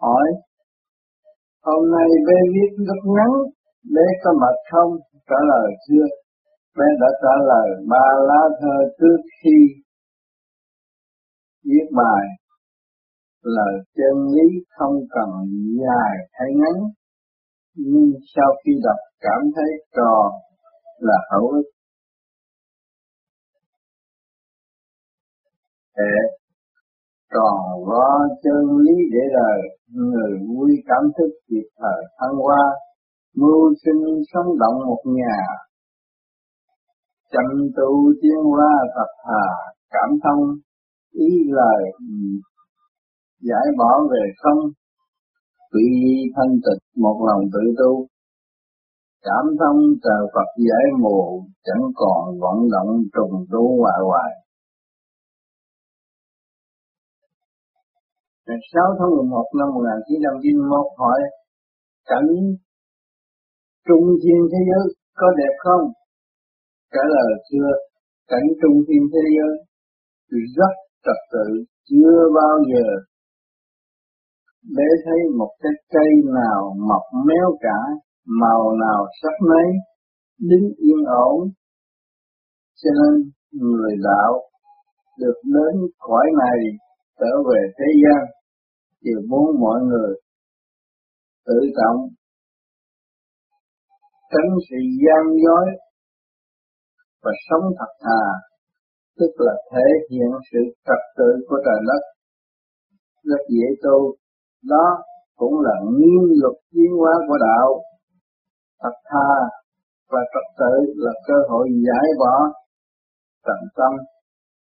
[0.00, 0.26] Hỏi,
[1.62, 3.30] hôm nay bé viết rất ngắn,
[3.94, 4.92] bé có mệt không?
[5.28, 6.06] Trả lời chưa.
[6.78, 9.56] Bé đã trả lời ba lá thơ trước khi
[11.64, 12.24] viết bài
[13.44, 15.30] là chân lý không cần
[15.80, 16.82] dài hay ngắn.
[17.74, 20.32] Nhưng sau khi đọc cảm thấy tròn
[20.98, 21.70] là hữu ích.
[25.98, 26.14] Hệ
[27.32, 32.64] tròn lo chân lý để đời, người vui cảm thức kịp thời thăng hoa,
[33.36, 35.36] mưu sinh sống động một nhà.
[37.32, 39.46] Chăm tu tiến hóa thật thà
[39.90, 40.42] cảm thông,
[41.12, 41.82] ý lời
[43.48, 44.60] giải bỏ về không?
[45.72, 45.86] Tùy
[46.36, 48.06] thân tịch một lòng tự tu.
[49.22, 51.18] Cảm thông trời Phật giải mù
[51.66, 54.30] chẳng còn vận động trùng tu hoài hoài.
[58.46, 61.20] Ngày 6 tháng 11 năm 1991 hỏi
[62.10, 62.30] cảnh
[63.88, 65.84] trung thiên thế giới có đẹp không?
[66.92, 67.70] Trả lời chưa,
[68.28, 69.52] cảnh trung thiên thế giới
[70.56, 72.86] rất trật tự, chưa bao giờ
[74.64, 77.78] để thấy một cái cây nào mọc méo cả,
[78.26, 79.68] màu nào sắc nấy,
[80.40, 81.48] đứng yên ổn.
[82.82, 84.32] Cho nên người đạo
[85.18, 86.58] được đến khỏi này
[87.20, 88.24] trở về thế gian
[89.04, 90.14] thì muốn mọi người
[91.46, 92.08] tự trọng
[94.30, 95.66] tránh sự gian dối
[97.22, 98.24] và sống thật thà
[99.18, 102.02] tức là thể hiện sự trật tự của trời đất
[103.24, 104.16] rất dễ tu
[104.68, 104.86] đó
[105.36, 107.68] cũng là nguyên luật tiến hóa của đạo.
[108.82, 109.30] Thật tha
[110.10, 112.34] và trật tự là cơ hội giải bỏ
[113.46, 113.92] tận tâm,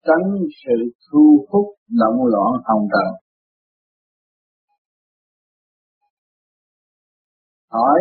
[0.08, 0.28] tránh
[0.62, 0.78] sự
[1.12, 1.66] thu hút
[2.02, 3.08] động loạn hồng trần.
[7.72, 8.00] Hỏi,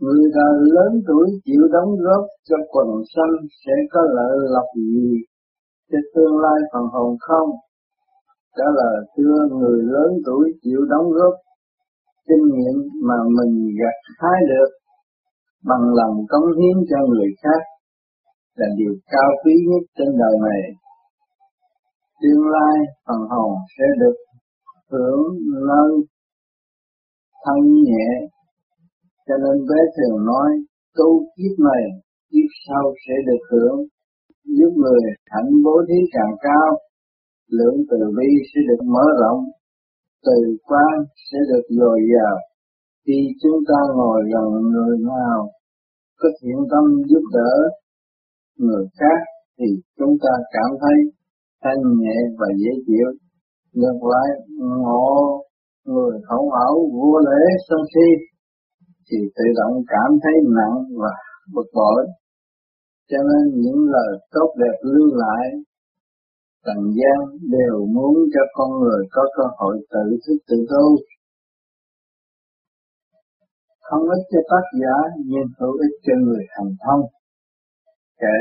[0.00, 5.16] người đời lớn tuổi chịu đóng góp cho quần sanh sẽ có lợi lộc gì
[5.90, 7.50] cho tương lai phần hồn không?
[8.56, 11.34] Trả lời thưa người lớn tuổi chịu đóng góp
[12.28, 12.76] kinh nghiệm
[13.08, 14.70] mà mình gặt hái được
[15.68, 17.62] bằng lòng cống hiến cho người khác
[18.56, 20.62] là điều cao quý nhất trên đời này.
[22.20, 24.16] Tương lai phần hồn sẽ được
[24.90, 25.22] hưởng
[25.68, 25.90] nơi
[27.44, 28.08] thân nhẹ,
[29.26, 30.50] cho nên bé thường nói
[30.96, 31.84] tu kiếp này,
[32.30, 33.78] kiếp sau sẽ được hưởng,
[34.44, 36.78] giúp người hạnh bố thí càng cao,
[37.56, 39.40] lượng từ bi sẽ được mở rộng,
[40.26, 40.36] từ
[40.68, 40.94] quan
[41.28, 42.36] sẽ được dồi dào.
[43.06, 45.50] Khi chúng ta ngồi gần người nào
[46.18, 47.52] có thiện tâm giúp đỡ
[48.58, 49.20] người khác
[49.58, 49.66] thì
[49.98, 50.96] chúng ta cảm thấy
[51.62, 53.08] thanh nhẹ và dễ chịu.
[53.72, 54.28] Ngược lại,
[54.58, 55.42] ngộ
[55.86, 58.08] người hậu ảo vua lễ sân si
[59.10, 61.12] thì tự động cảm thấy nặng và
[61.54, 62.06] bực bội.
[63.10, 65.44] Cho nên những lời tốt đẹp lưu lại
[66.66, 67.20] trần gian
[67.56, 70.86] đều muốn cho con người có cơ hội tự thức tự tu.
[73.80, 74.96] Không ích cho tác giả
[75.26, 77.04] nhưng hữu ích cho người hành thông.
[78.20, 78.38] Kể,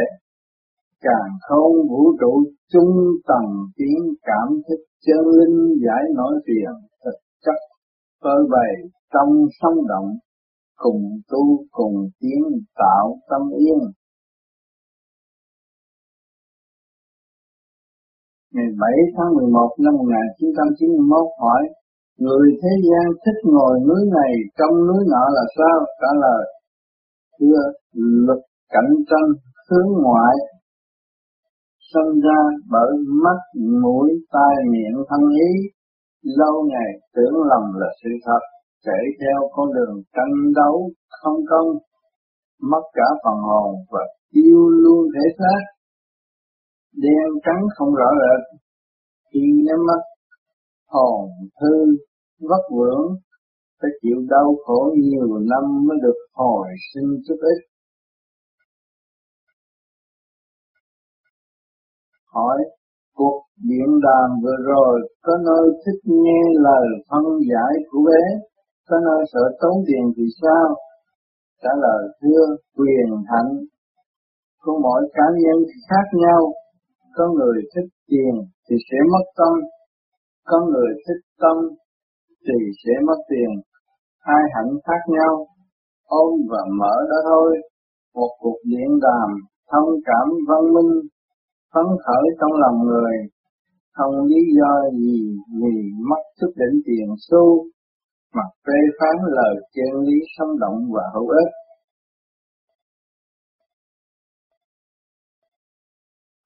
[1.01, 2.95] càng không vũ trụ chung
[3.27, 7.59] tầng tiếng cảm thức chân linh giải nổi phiền thực chất
[8.23, 8.73] phơi bày
[9.13, 10.09] trong sống động,
[10.75, 12.41] cùng tu cùng tiến
[12.75, 13.79] tạo tâm yên
[18.53, 21.61] ngày 7 tháng 11 năm 1991 hỏi,
[22.25, 25.77] người thế gian thích ngồi núi này trong núi nọ là sao?
[26.01, 26.43] Trả lời,
[27.39, 27.61] thưa
[28.27, 28.41] lực
[28.73, 29.27] cạnh tranh
[29.67, 30.35] hướng ngoại
[31.93, 32.39] sinh ra
[32.71, 32.91] bởi
[33.23, 33.39] mắt,
[33.83, 35.51] mũi, tai, miệng, thân ý,
[36.23, 38.41] lâu ngày tưởng lầm là sự thật,
[38.85, 41.69] chạy theo con đường tranh đấu không công,
[42.71, 45.61] mất cả phần hồn và tiêu luôn thể xác
[46.93, 48.59] đen trắng không rõ rệt.
[49.33, 50.01] Khi nhắm mắt,
[50.87, 51.29] hồn
[51.61, 51.75] thư
[52.49, 53.15] vất vưởng,
[53.81, 57.59] phải chịu đau khổ nhiều năm mới được hồi sinh chút ít.
[62.33, 62.57] Hỏi,
[63.15, 68.21] cuộc điện đàm vừa rồi có nơi thích nghe lời phân giải của bé
[68.91, 70.75] có nơi sợ tốn tiền thì sao?
[71.63, 73.51] Trả lời, thưa, quyền hạnh
[74.63, 75.57] của mỗi cá nhân
[75.89, 76.53] khác nhau
[77.15, 78.33] có người thích tiền
[78.65, 79.53] thì sẽ mất tâm,
[80.45, 81.57] có người thích tâm
[82.45, 83.49] thì sẽ mất tiền.
[84.19, 85.47] Hai hạnh khác nhau,
[86.05, 87.57] ôm và mở đó thôi.
[88.15, 89.29] Một cuộc điện đàm
[89.71, 90.93] thông cảm văn minh,
[91.73, 93.15] phấn khởi trong lòng người.
[93.93, 95.75] Không lý do gì vì
[96.09, 97.65] mất chút đỉnh tiền xu,
[98.35, 101.51] mà phê phán lời chân lý sống động và hữu ích.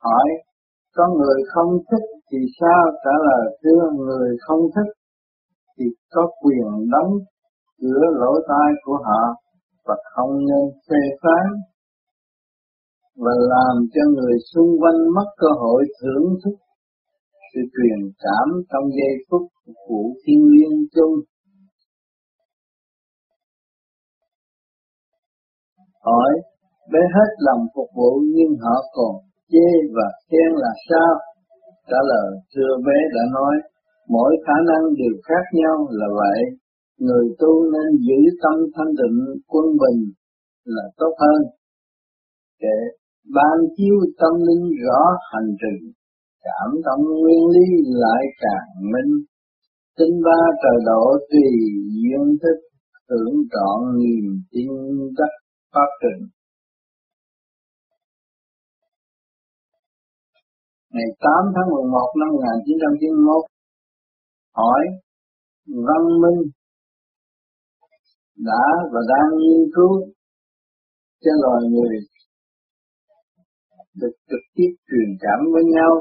[0.03, 0.29] Hỏi
[0.95, 4.91] có người không thích thì sao trả lời thưa người không thích
[5.77, 7.11] thì có quyền đóng
[7.81, 9.23] cửa lỗ tai của họ
[9.85, 11.47] và không nên phê phán
[13.23, 16.55] và làm cho người xung quanh mất cơ hội thưởng thức
[17.53, 19.41] sự truyền cảm trong giây phút
[19.87, 21.15] của thiên liên chung.
[26.05, 26.31] Hỏi,
[26.91, 29.15] bé hết lòng phục vụ nhưng họ còn
[29.51, 31.13] chê và khen là sao?
[31.89, 33.55] Trả lời, thưa bé đã nói,
[34.09, 36.39] mỗi khả năng đều khác nhau là vậy.
[36.99, 39.99] Người tu nên giữ tâm thanh định quân bình
[40.65, 41.41] là tốt hơn.
[42.61, 42.77] Để
[43.35, 45.91] ban chiếu tâm linh rõ hành trình,
[46.43, 47.67] cảm tâm nguyên lý
[48.01, 49.13] lại càng minh.
[49.97, 51.49] Tinh ba trời độ tùy
[52.01, 52.57] duyên thức,
[53.09, 54.69] tưởng trọn niềm tin
[55.17, 55.33] đắc
[55.73, 56.34] phát trình.
[60.95, 63.45] Ngày 8 tháng 11 năm 1991
[64.59, 64.81] hỏi
[65.87, 66.39] văn minh
[68.49, 69.93] đã và đang nghiên cứu
[71.23, 71.95] cho loài người
[74.01, 75.91] được trực tiếp truyền cảm với nhau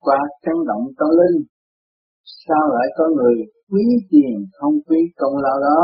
[0.00, 1.38] qua chấn động tâm linh.
[2.46, 3.34] Sao lại có người
[3.70, 5.82] quý tiền không quý công lao đó?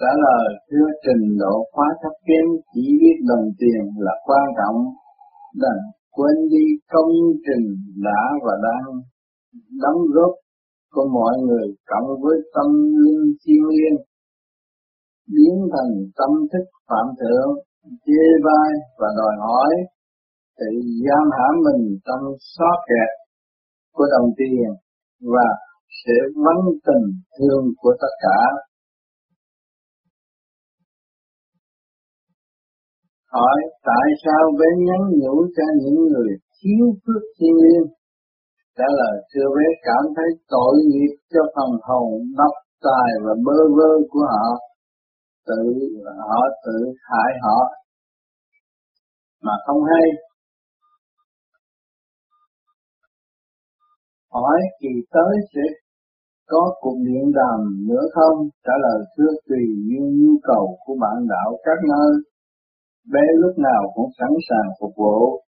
[0.00, 4.78] Trả lời, thưa trình độ khóa thấp kém chỉ biết đồng tiền là quan trọng,
[5.62, 5.82] đành
[6.14, 7.12] quên đi công
[7.46, 7.66] trình
[8.06, 8.88] đã và đang
[9.82, 10.32] đóng góp
[10.94, 12.68] của mọi người cộng với tâm
[13.02, 13.98] linh thiên liêng,
[15.34, 17.50] biến thành tâm thức phạm thượng,
[18.04, 19.72] chê bai và đòi hỏi
[20.58, 20.70] tự
[21.04, 23.10] giam hãm mình trong xót kẹt
[23.94, 24.68] của đồng tiền
[25.34, 25.48] và
[26.00, 27.06] sẽ vắng tình
[27.38, 28.38] thương của tất cả.
[33.38, 33.58] Hỏi,
[33.88, 37.88] tại sao bé nhắn nhủ cho những người thiếu phước thiên liêng
[38.78, 42.54] trả lời, thưa bé, cảm thấy tội nghiệp cho phần hồn độc
[42.86, 44.46] tài và bơ vơ của họ
[45.46, 45.62] tự
[46.28, 46.78] họ, tự
[47.08, 47.58] hại họ
[49.42, 50.06] mà không hay
[54.32, 55.60] hỏi kỳ tới sẽ
[56.46, 58.48] có cuộc điện đàm nữa không?
[58.64, 62.12] Trả lời, thưa tùy như nhu cầu của bạn đạo các nơi.
[63.12, 65.42] Bé lúc nào cũng sẵn sàng phục vụ.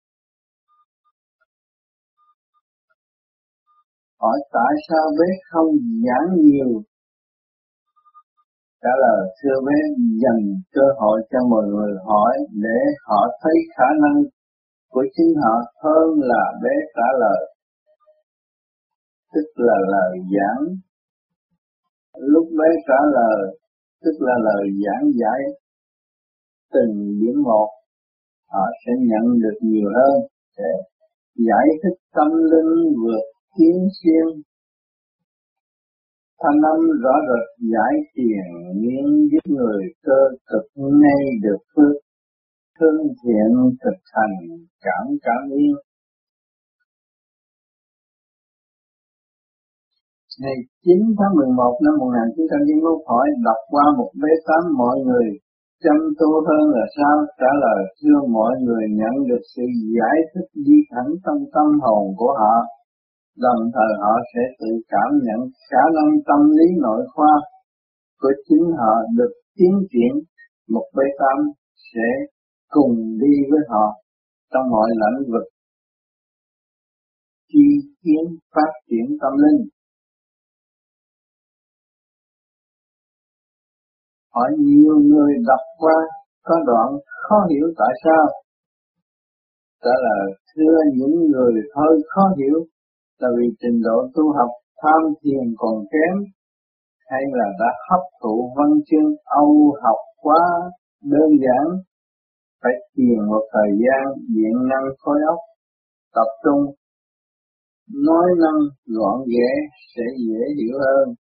[4.21, 5.71] Hỏi tại sao bé không
[6.07, 6.83] giảng nhiều?
[8.83, 9.79] Trả lời thưa bé
[10.23, 10.43] dành
[10.73, 14.23] cơ hội cho mọi người hỏi để họ thấy khả năng
[14.91, 17.41] của chính họ hơn là bé trả lời.
[19.35, 20.63] Tức là lời giảng.
[22.17, 23.59] Lúc bé trả lời,
[24.05, 25.41] tức là lời giảng giải
[26.75, 27.69] từng điểm một,
[28.53, 30.15] họ sẽ nhận được nhiều hơn,
[30.59, 30.73] để
[31.49, 33.25] giải thích tâm linh vượt
[33.57, 34.43] kiến xuyên
[36.43, 38.47] thanh âm rõ rệt giải tiền
[38.83, 41.97] nhưng giúp người cơ cực ngay được phước
[42.81, 43.51] thương thiện
[43.83, 44.37] thực hành
[44.85, 45.75] cảm cảm yên.
[50.41, 55.29] Ngày 9 tháng 11 năm 1991 hỏi đọc qua một bế tám mọi người
[55.87, 57.17] chăm tu hơn là sao?
[57.41, 59.65] Trả lời chưa mọi người nhận được sự
[59.97, 62.55] giải thích di thẳng trong tâm hồn của họ,
[63.45, 67.35] đồng thời họ sẽ tự cảm nhận khả năng tâm lý nội khoa
[68.21, 70.13] của chính họ được tiến triển.
[70.75, 71.37] Một bê tâm
[71.93, 72.09] sẽ
[72.69, 73.87] cùng đi với họ
[74.53, 75.47] trong mọi lĩnh vực.
[77.53, 77.67] Chi
[78.03, 78.25] kiến
[78.55, 79.61] phát triển tâm linh.
[84.37, 85.99] Hỏi nhiều người đọc qua,
[86.45, 86.89] có đoạn
[87.23, 88.25] khó hiểu tại sao.
[89.85, 92.59] Trả lời, thưa những người hơi khó hiểu
[93.19, 94.51] là vì trình độ tu học
[94.83, 96.15] tham thiền còn kém
[97.11, 100.43] hay là đã hấp thụ văn chương Âu học quá
[101.05, 101.67] đơn giản?
[102.63, 105.39] Phải thiền một thời gian điện năng khối óc
[106.15, 106.63] tập trung,
[108.07, 109.51] nói năng gọn ghẽ
[109.97, 111.15] sẽ dễ hiểu hơn.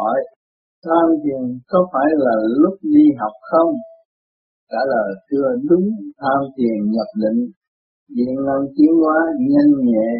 [0.00, 0.18] Hỏi,
[0.84, 3.72] tham thiền có phải là lúc đi học không?
[4.70, 5.88] Trả lời chưa đúng,
[6.20, 7.40] tham thiền nhập định
[8.16, 9.18] điện năng tiến hóa
[9.52, 10.10] nhanh nhẹ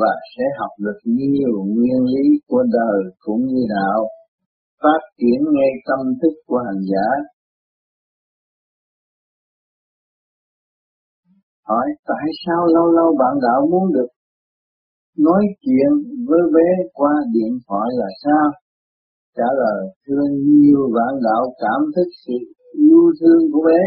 [0.00, 4.00] và sẽ học được nhiều nguyên lý của đời cũng như đạo.
[4.82, 7.08] Phát triển ngay tâm thức của hành giả.
[11.68, 14.10] Hỏi, tại sao lâu lâu bạn đạo muốn được
[15.18, 15.90] nói chuyện
[16.28, 18.46] với bé qua điện thoại là sao?
[19.36, 22.36] Trả lời, thương nhiều bạn đạo cảm thức sự
[22.86, 23.82] yêu thương của bé,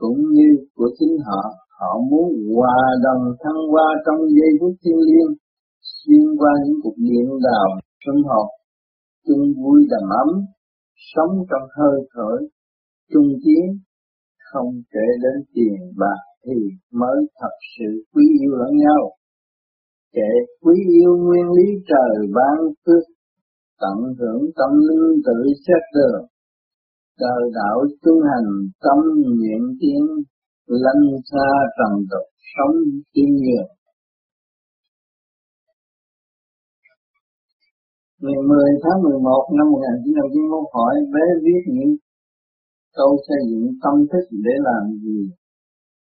[0.00, 1.42] cũng như của chính họ.
[1.78, 5.32] Họ muốn hòa đồng thăng hoa trong giây phút thiên liêng,
[5.80, 7.68] xuyên qua những cuộc điện đào
[8.04, 8.48] sinh học
[9.26, 10.30] chung vui đầm ấm,
[11.14, 12.32] sống trong hơi thở
[13.12, 13.64] chung chiến,
[14.52, 16.58] không kể đến tiền bạc thì
[16.92, 19.02] mới thật sự quý yêu lẫn nhau.
[20.12, 20.30] Kể
[20.62, 23.04] quý yêu nguyên lý trời ban phước
[23.82, 26.24] tận hưởng tâm linh tự xét đường
[27.24, 28.50] đời đạo chúng hành
[28.84, 28.98] tâm
[29.36, 30.02] nguyện tiến
[30.66, 32.74] lanh xa trần tục sống
[33.14, 33.66] thiên nhiều
[38.22, 41.92] Ngày 10 tháng 11 năm 1991 hỏi bé viết những
[42.96, 45.20] câu xây dựng tâm thức để làm gì?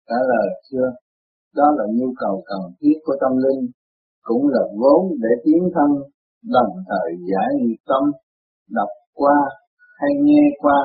[0.07, 0.87] Trả lời chưa,
[1.55, 3.61] đó là nhu cầu cần thiết của tâm linh,
[4.21, 5.89] cũng là vốn để tiến thân,
[6.55, 7.49] đồng thời giải
[7.85, 8.03] tâm,
[8.69, 9.37] đọc qua
[9.99, 10.79] hay nghe qua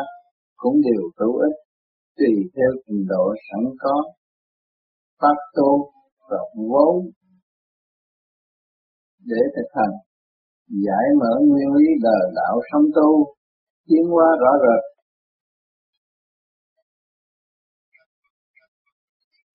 [0.57, 1.57] cũng đều hữu ích
[2.19, 3.97] tùy theo trình độ sẵn có.
[5.21, 5.93] Pháp tu
[6.31, 6.39] và
[6.71, 6.97] vốn
[9.25, 9.95] để thực hành
[10.85, 13.25] giải mở nguyên lý đời đạo sống tu
[13.87, 14.83] tiến hóa rõ rệt.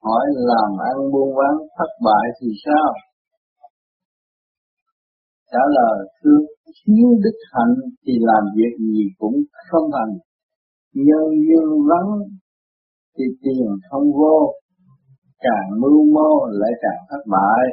[0.03, 2.93] Hỏi làm ăn buôn bán thất bại thì sao?
[5.51, 6.39] Trả lời, thưa
[6.85, 7.75] thiếu đức hạnh
[8.05, 9.35] thì làm việc gì cũng
[9.69, 10.13] không thành
[10.93, 12.11] nhân duyên vắng
[13.17, 14.53] thì tiền không vô.
[15.39, 17.63] Càng mưu mô lại càng thất bại.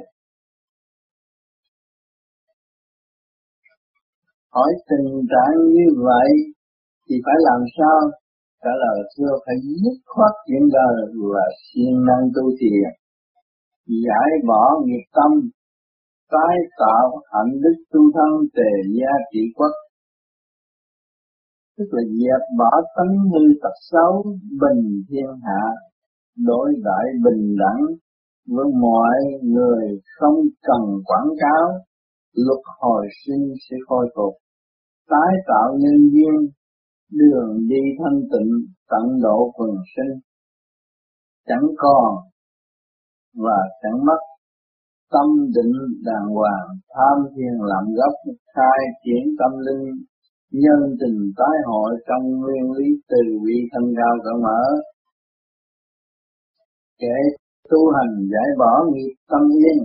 [4.51, 6.29] Hỏi tình trạng như vậy
[7.09, 8.11] thì phải làm sao?
[8.63, 12.91] Trả lời, thưa, phải dứt khoát chuyện đời và siêng năng tu thiền,
[13.87, 15.51] giải bỏ nghiệp tâm
[16.31, 19.75] tái tạo hạnh đức tu thân tề gia trị quốc
[21.79, 24.25] tức là dẹp bỏ tánh hư tật xấu,
[24.61, 25.65] bình thiên hạ,
[26.37, 27.83] đối đại bình đẳng.
[28.49, 31.69] Với mọi người không cần quảng cáo,
[32.35, 34.35] luật hồi sinh sẽ khôi phục.
[35.09, 36.51] Tái tạo nhân duyên,
[37.11, 38.53] đường đi thanh tịnh,
[38.91, 40.21] tận độ quần sinh.
[41.47, 42.15] Chẳng còn
[43.35, 44.19] và chẳng mất
[45.13, 45.75] tâm định
[46.05, 48.15] đàng hoàng, tham thiền làm gốc,
[48.55, 49.85] khai triển tâm linh,
[50.63, 54.63] nhân tình tái hội trong nguyên lý từ bi thân cao cỡ mở.
[57.01, 57.17] Kể
[57.71, 59.79] tu hành giải bỏ nghiệp tâm yên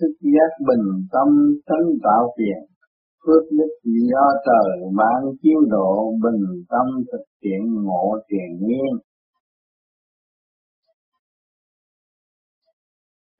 [0.00, 1.28] thức giác bình tâm
[1.66, 2.60] tránh tạo tiền
[3.26, 3.72] phước đức
[4.10, 8.92] do trời ban chiếu độ bình tâm thực hiện ngộ tiền nhiên.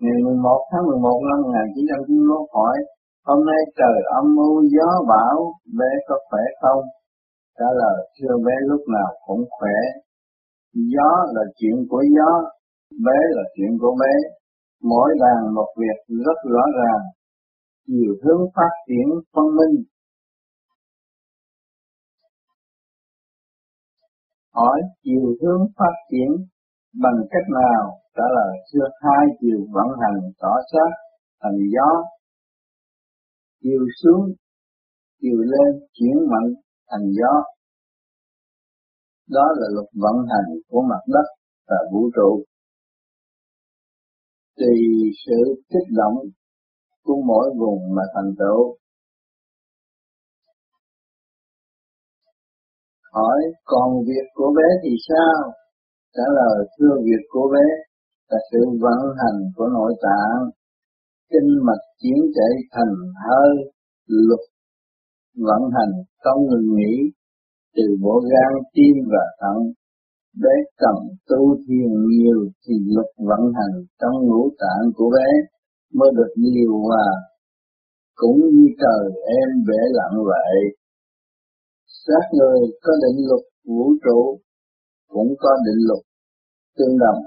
[0.02, 2.76] Ngày 11 tháng 11 năm 1991 hỏi,
[3.26, 5.36] hôm nay trời âm u, gió bão,
[5.78, 6.84] bé có khỏe không?
[7.58, 9.78] Trả lời, thưa bé, lúc nào cũng khỏe.
[10.74, 12.30] Gió là chuyện của gió,
[13.06, 14.12] bé là chuyện của bé.
[14.82, 17.02] Mỗi đàn một việc rất rõ ràng.
[17.86, 19.84] Chiều hướng phát triển phân minh.
[24.54, 26.46] Hỏi, chiều hướng phát triển
[27.02, 27.82] bằng cách nào?
[28.16, 30.90] Trả lời xưa hai chiều vận hành tỏ sát
[31.42, 31.88] thành gió.
[33.62, 34.24] Chiều xuống,
[35.20, 36.50] chiều lên chuyển mạnh
[36.90, 37.32] thành gió.
[39.28, 41.26] Đó là luật vận hành của mặt đất
[41.68, 42.44] và vũ trụ.
[44.56, 44.76] Tùy
[45.26, 46.18] sự kích động
[47.04, 48.76] của mỗi vùng mà thành tựu.
[53.12, 55.52] Hỏi, còn việc của bé thì sao?
[56.16, 57.66] Trả lời, thưa việc của bé
[58.30, 60.40] là sự vận hành của nội tạng.
[61.30, 62.94] Kinh mạch chuyển chạy thành
[63.24, 63.50] hơi,
[64.06, 64.44] luật
[65.46, 65.92] vận hành
[66.24, 66.94] không ngừng nghỉ,
[67.76, 69.58] từ bộ gan, tim và thận.
[70.42, 70.96] Bé cần
[71.28, 75.28] tu thiền nhiều thì luật vận hành trong ngũ tạng của bé
[75.94, 77.08] mới được nhiều hòa,
[78.14, 80.76] cũng như trời em bể lặng vậy
[82.06, 84.38] xác người có định luật vũ trụ,
[85.08, 86.02] cũng có định luật
[86.76, 87.22] tương đồng.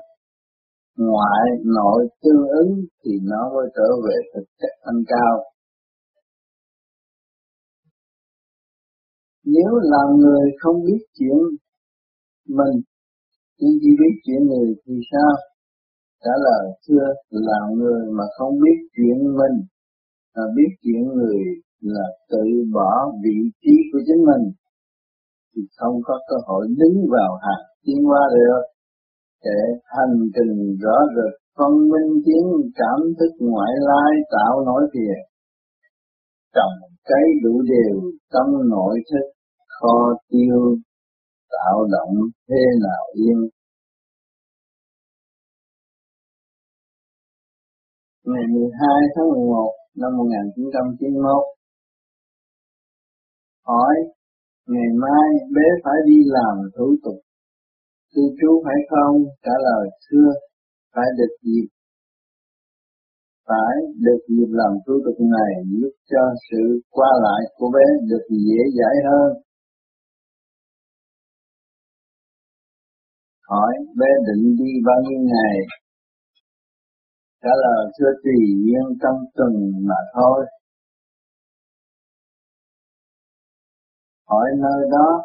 [0.98, 2.72] Ngoại nội tương ứng
[3.04, 5.44] thì nó mới trở về thực chất thanh cao.
[9.46, 11.38] Nếu là người không biết chuyện
[12.48, 12.82] mình
[13.62, 15.32] nhưng chỉ biết chuyện người thì sao?
[16.24, 19.58] Trả lời, thưa, là người mà không biết chuyện mình,
[20.36, 21.40] mà biết chuyện người
[21.82, 22.92] là tự bỏ
[23.24, 24.44] vị trí của chính mình,
[25.52, 28.62] thì không có cơ hội đứng vào hàng tiến qua được
[29.46, 29.60] để
[29.96, 35.30] hành trình rõ rệt, phân minh tiến cảm thức ngoại lai, tạo nổi tiền
[36.56, 36.76] trồng
[37.06, 39.26] cây đủ đều tâm nội thức,
[39.68, 39.98] kho
[40.30, 40.78] tiêu,
[41.52, 42.16] tạo động
[42.50, 43.50] thế nào yên.
[48.26, 48.70] Ngày 12
[49.16, 51.44] tháng 11 năm 1991
[53.68, 53.96] hỏi,
[54.68, 57.20] ngày mai bé phải đi làm thủ tục
[58.14, 59.16] cư trú phải không?
[59.46, 60.30] Trả lời xưa
[60.96, 61.68] phải được dịp,
[63.48, 68.26] phải được dịp làm thủ tục này giúp cho sự qua lại của bé được
[68.30, 69.32] dễ dãi hơn.
[73.50, 75.58] Hỏi, bé định đi bao nhiêu ngày?
[77.44, 79.54] Trả lời, thưa tùy duyên trong tuần
[79.88, 80.46] mà thôi.
[84.30, 85.24] Hỏi, nơi đó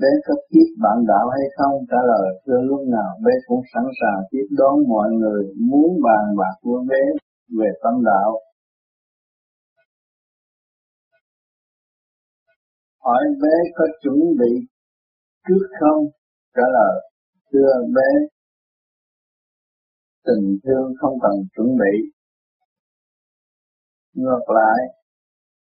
[0.00, 1.74] bé có tiếp bạn đạo hay không?
[1.90, 6.24] Trả lời chưa lúc nào, bé cũng sẵn sàng tiếp đón mọi người muốn bàn
[6.38, 7.02] bạc với bé
[7.58, 8.40] về tâm đạo.
[13.04, 14.52] Hỏi bé có chuẩn bị
[15.48, 16.04] trước không?
[16.56, 17.10] Trả lời,
[17.52, 18.10] thưa bé,
[20.26, 21.94] tình thương không cần chuẩn bị.
[24.14, 24.78] Ngược lại,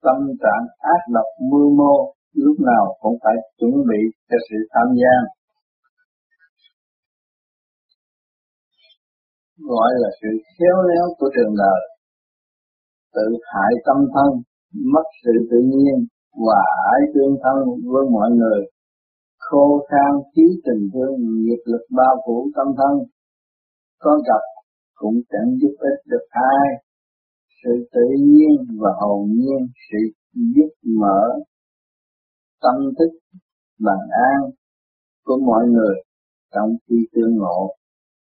[0.03, 4.89] tâm trạng ác độc mưu mô lúc nào cũng phải chuẩn bị cho sự tham
[5.01, 5.15] gia.
[9.71, 11.81] Gọi là sự khéo léo của trường đời.
[13.15, 14.31] Tự hại tâm thân,
[14.93, 16.07] mất sự tự nhiên
[16.47, 16.61] và
[16.93, 17.59] ái tương thân
[17.93, 18.61] với mọi người.
[19.39, 22.95] Khô khan, thiếu tình thương nghiệp lực bao phủ tâm thân.
[23.99, 24.43] Có gặp
[24.95, 26.69] cũng chẳng giúp ích được ai.
[27.63, 29.61] Sự tự nhiên và hồn nhiên,
[29.91, 29.99] sự
[30.55, 30.71] giúp
[31.01, 31.23] mở
[32.63, 33.19] tâm thức
[33.79, 34.51] bằng an
[35.25, 35.97] của mọi người
[36.55, 37.75] trong khi tương ngộ.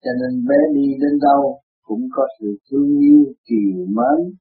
[0.03, 4.35] Cho nên bé đi đến đâu cũng có sự thương yêu chiều mến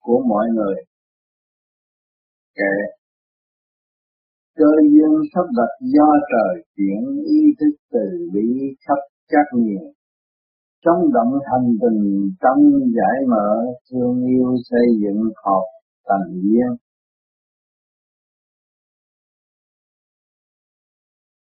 [0.00, 0.74] của mọi người.
[2.54, 2.76] Kệ.
[4.56, 8.98] Cơ duyên sắp đặt do trời chuyển ý thức từ bi khắp
[9.28, 9.92] các miền.
[10.84, 12.58] Trong động hành tình tâm
[12.96, 15.64] giải mở, thương yêu xây dựng hợp
[16.08, 16.83] thành duyên.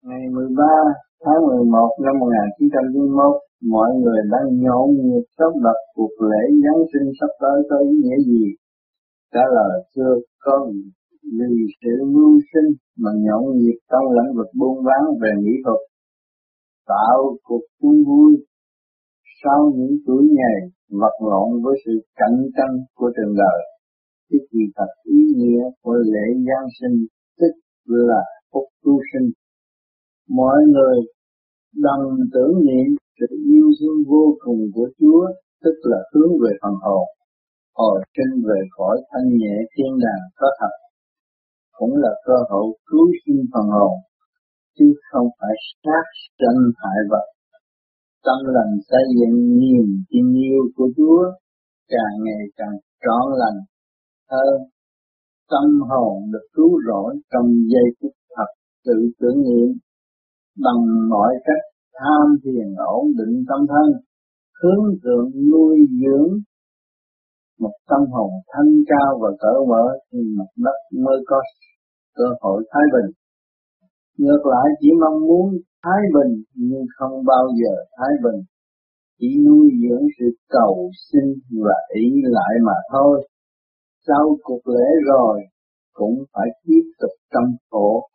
[0.09, 0.63] Ngày 13
[1.25, 3.41] tháng 11 năm 1991,
[3.73, 7.91] mọi người đang nhộn nhịp sắp đặt cuộc lễ Giáng sinh sắp tới có ý
[8.01, 8.45] nghĩa gì?
[9.33, 10.13] Trả lời xưa
[10.45, 10.61] con
[11.37, 12.69] vì sự mưu sinh
[13.01, 15.81] mà nhộn nhịp trong lĩnh vực buôn bán về mỹ thuật,
[16.87, 18.31] tạo cuộc chung vui
[19.43, 20.59] sau những tuổi ngày
[21.01, 23.59] vật lộn với sự cạnh tranh của trường đời.
[24.29, 26.95] Cái kỳ thật ý nghĩa của lễ Giáng sinh
[27.39, 27.53] tức
[27.85, 28.21] là
[28.53, 29.29] phúc tu sinh
[30.29, 30.97] mọi người
[31.75, 32.87] đồng tưởng niệm
[33.19, 35.27] sự yêu thương vô cùng của Chúa,
[35.63, 37.07] tức là hướng về phần hồn,
[37.75, 40.73] hồi sinh về khỏi thanh nhẹ thiên đàng có thật,
[41.77, 43.97] cũng là cơ hội cứu sinh phần hồn,
[44.79, 46.05] chứ không phải sát
[46.39, 47.25] sanh hại vật.
[48.25, 51.23] Tâm lành xây dựng niềm tin yêu của Chúa
[51.89, 53.59] càng ngày càng trọn lành
[54.31, 54.61] hơn,
[55.51, 58.49] tâm hồn được cứu rỗi trong giây phút thật
[58.85, 59.69] tự tưởng niệm
[60.57, 64.01] bằng mọi cách tham thiền ổn định tâm thân,
[64.61, 66.39] hướng thượng nuôi dưỡng
[67.59, 71.41] một tâm hồn thanh cao và cởi mở thì mặt đất mới có
[72.15, 73.11] cơ hội thái bình.
[74.17, 75.47] Ngược lại chỉ mong muốn
[75.83, 78.41] thái bình nhưng không bao giờ thái bình,
[79.19, 81.25] chỉ nuôi dưỡng sự cầu xin
[81.65, 83.27] và ý lại mà thôi.
[84.07, 85.41] Sau cuộc lễ rồi
[85.93, 88.09] cũng phải tiếp tục tâm khổ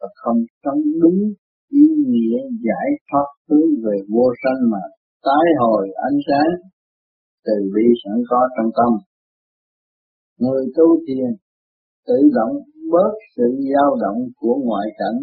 [0.00, 1.20] và không sống đúng
[1.80, 4.82] ý nghĩa giải thoát hướng về vô sanh mà
[5.26, 6.52] tái hồi ánh sáng
[7.46, 8.92] từ bi sẵn có trong tâm.
[10.38, 11.30] Người tu thiền
[12.06, 12.56] tự động
[12.92, 15.20] bớt sự dao động của ngoại cảnh,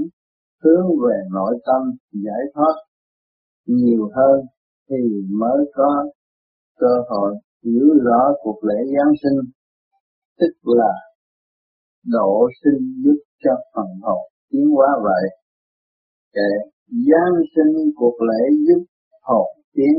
[0.64, 1.82] hướng về nội tâm
[2.12, 2.76] giải thoát
[3.68, 4.40] nhiều hơn
[4.90, 5.02] thì
[5.40, 6.06] mới có
[6.80, 7.36] cơ hội
[7.66, 9.52] hiểu rõ cuộc lễ Giáng sinh,
[10.40, 10.94] tức là
[12.06, 15.39] độ sinh giúp cho phần hồn tiến hóa vậy
[16.34, 16.52] kệ
[16.88, 18.86] giáng sinh cuộc lễ giúp
[19.22, 19.96] hồn tiến.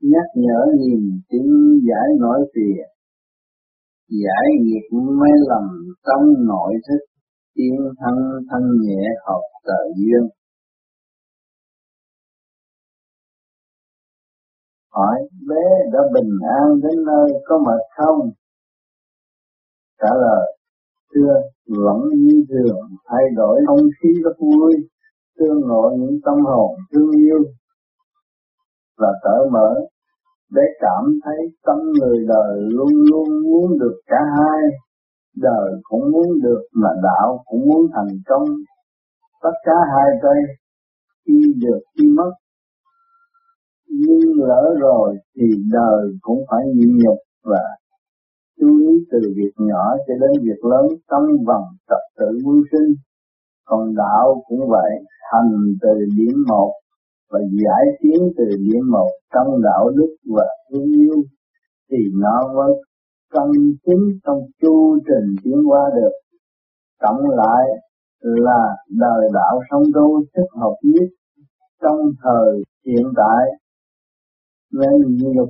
[0.00, 2.86] Nhắc nhở nhìn tiếng giải nỗi phiền.
[4.08, 7.04] Giải nghiệp mê lầm trong nội thức.
[7.54, 8.16] Yên thân
[8.50, 10.28] thân nhẹ học tự duyên.
[14.92, 15.16] Hỏi,
[15.48, 18.30] bé đã bình an đến nơi có mệt không?
[19.98, 20.56] Trả lời
[21.14, 21.34] chưa
[21.78, 24.74] vẫn như thường, thay đổi không khí rất vui
[25.38, 27.38] tương ngộ những tâm hồn thương yêu.
[28.98, 29.74] Và cởi mở
[30.50, 34.62] để cảm thấy tâm người đời luôn luôn muốn được cả hai.
[35.36, 38.48] Đời cũng muốn được mà đạo cũng muốn thành công.
[39.42, 40.40] Tất cả hai cây
[41.26, 42.30] khi được khi mất.
[43.88, 47.62] Nhưng lỡ rồi thì đời cũng phải nhịn nhục và
[48.60, 52.94] chú ý từ việc nhỏ cho đến việc lớn trong vòng trật tự mưu sinh.
[53.64, 54.90] Còn đạo cũng vậy,
[55.32, 55.52] hành
[55.82, 56.72] từ điểm một
[57.30, 61.16] và giải tiến từ điểm một trong đạo đức và thương yêu
[61.90, 62.72] thì nó mới
[63.32, 63.50] cân
[63.86, 66.12] chính trong chu trình tiến qua được.
[67.00, 67.64] Cộng lại
[68.20, 71.08] là đời đạo song tu thích hợp nhất
[71.82, 73.44] trong thời hiện tại
[74.72, 75.48] nên nhục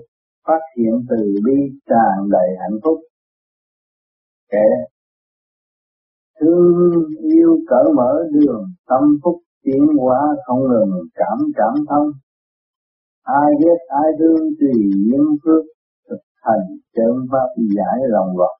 [0.50, 2.98] phát hiện từ bi tràn đầy hạnh phúc.
[4.52, 4.66] Kẻ
[6.40, 12.08] thương yêu cởi mở đường, tâm phúc tiến hóa không ngừng, cảm cảm thông.
[13.22, 14.72] Ai ghét ai thương tùy
[15.06, 15.64] duyên phước
[16.10, 18.59] thực hành chân pháp giải lòng vật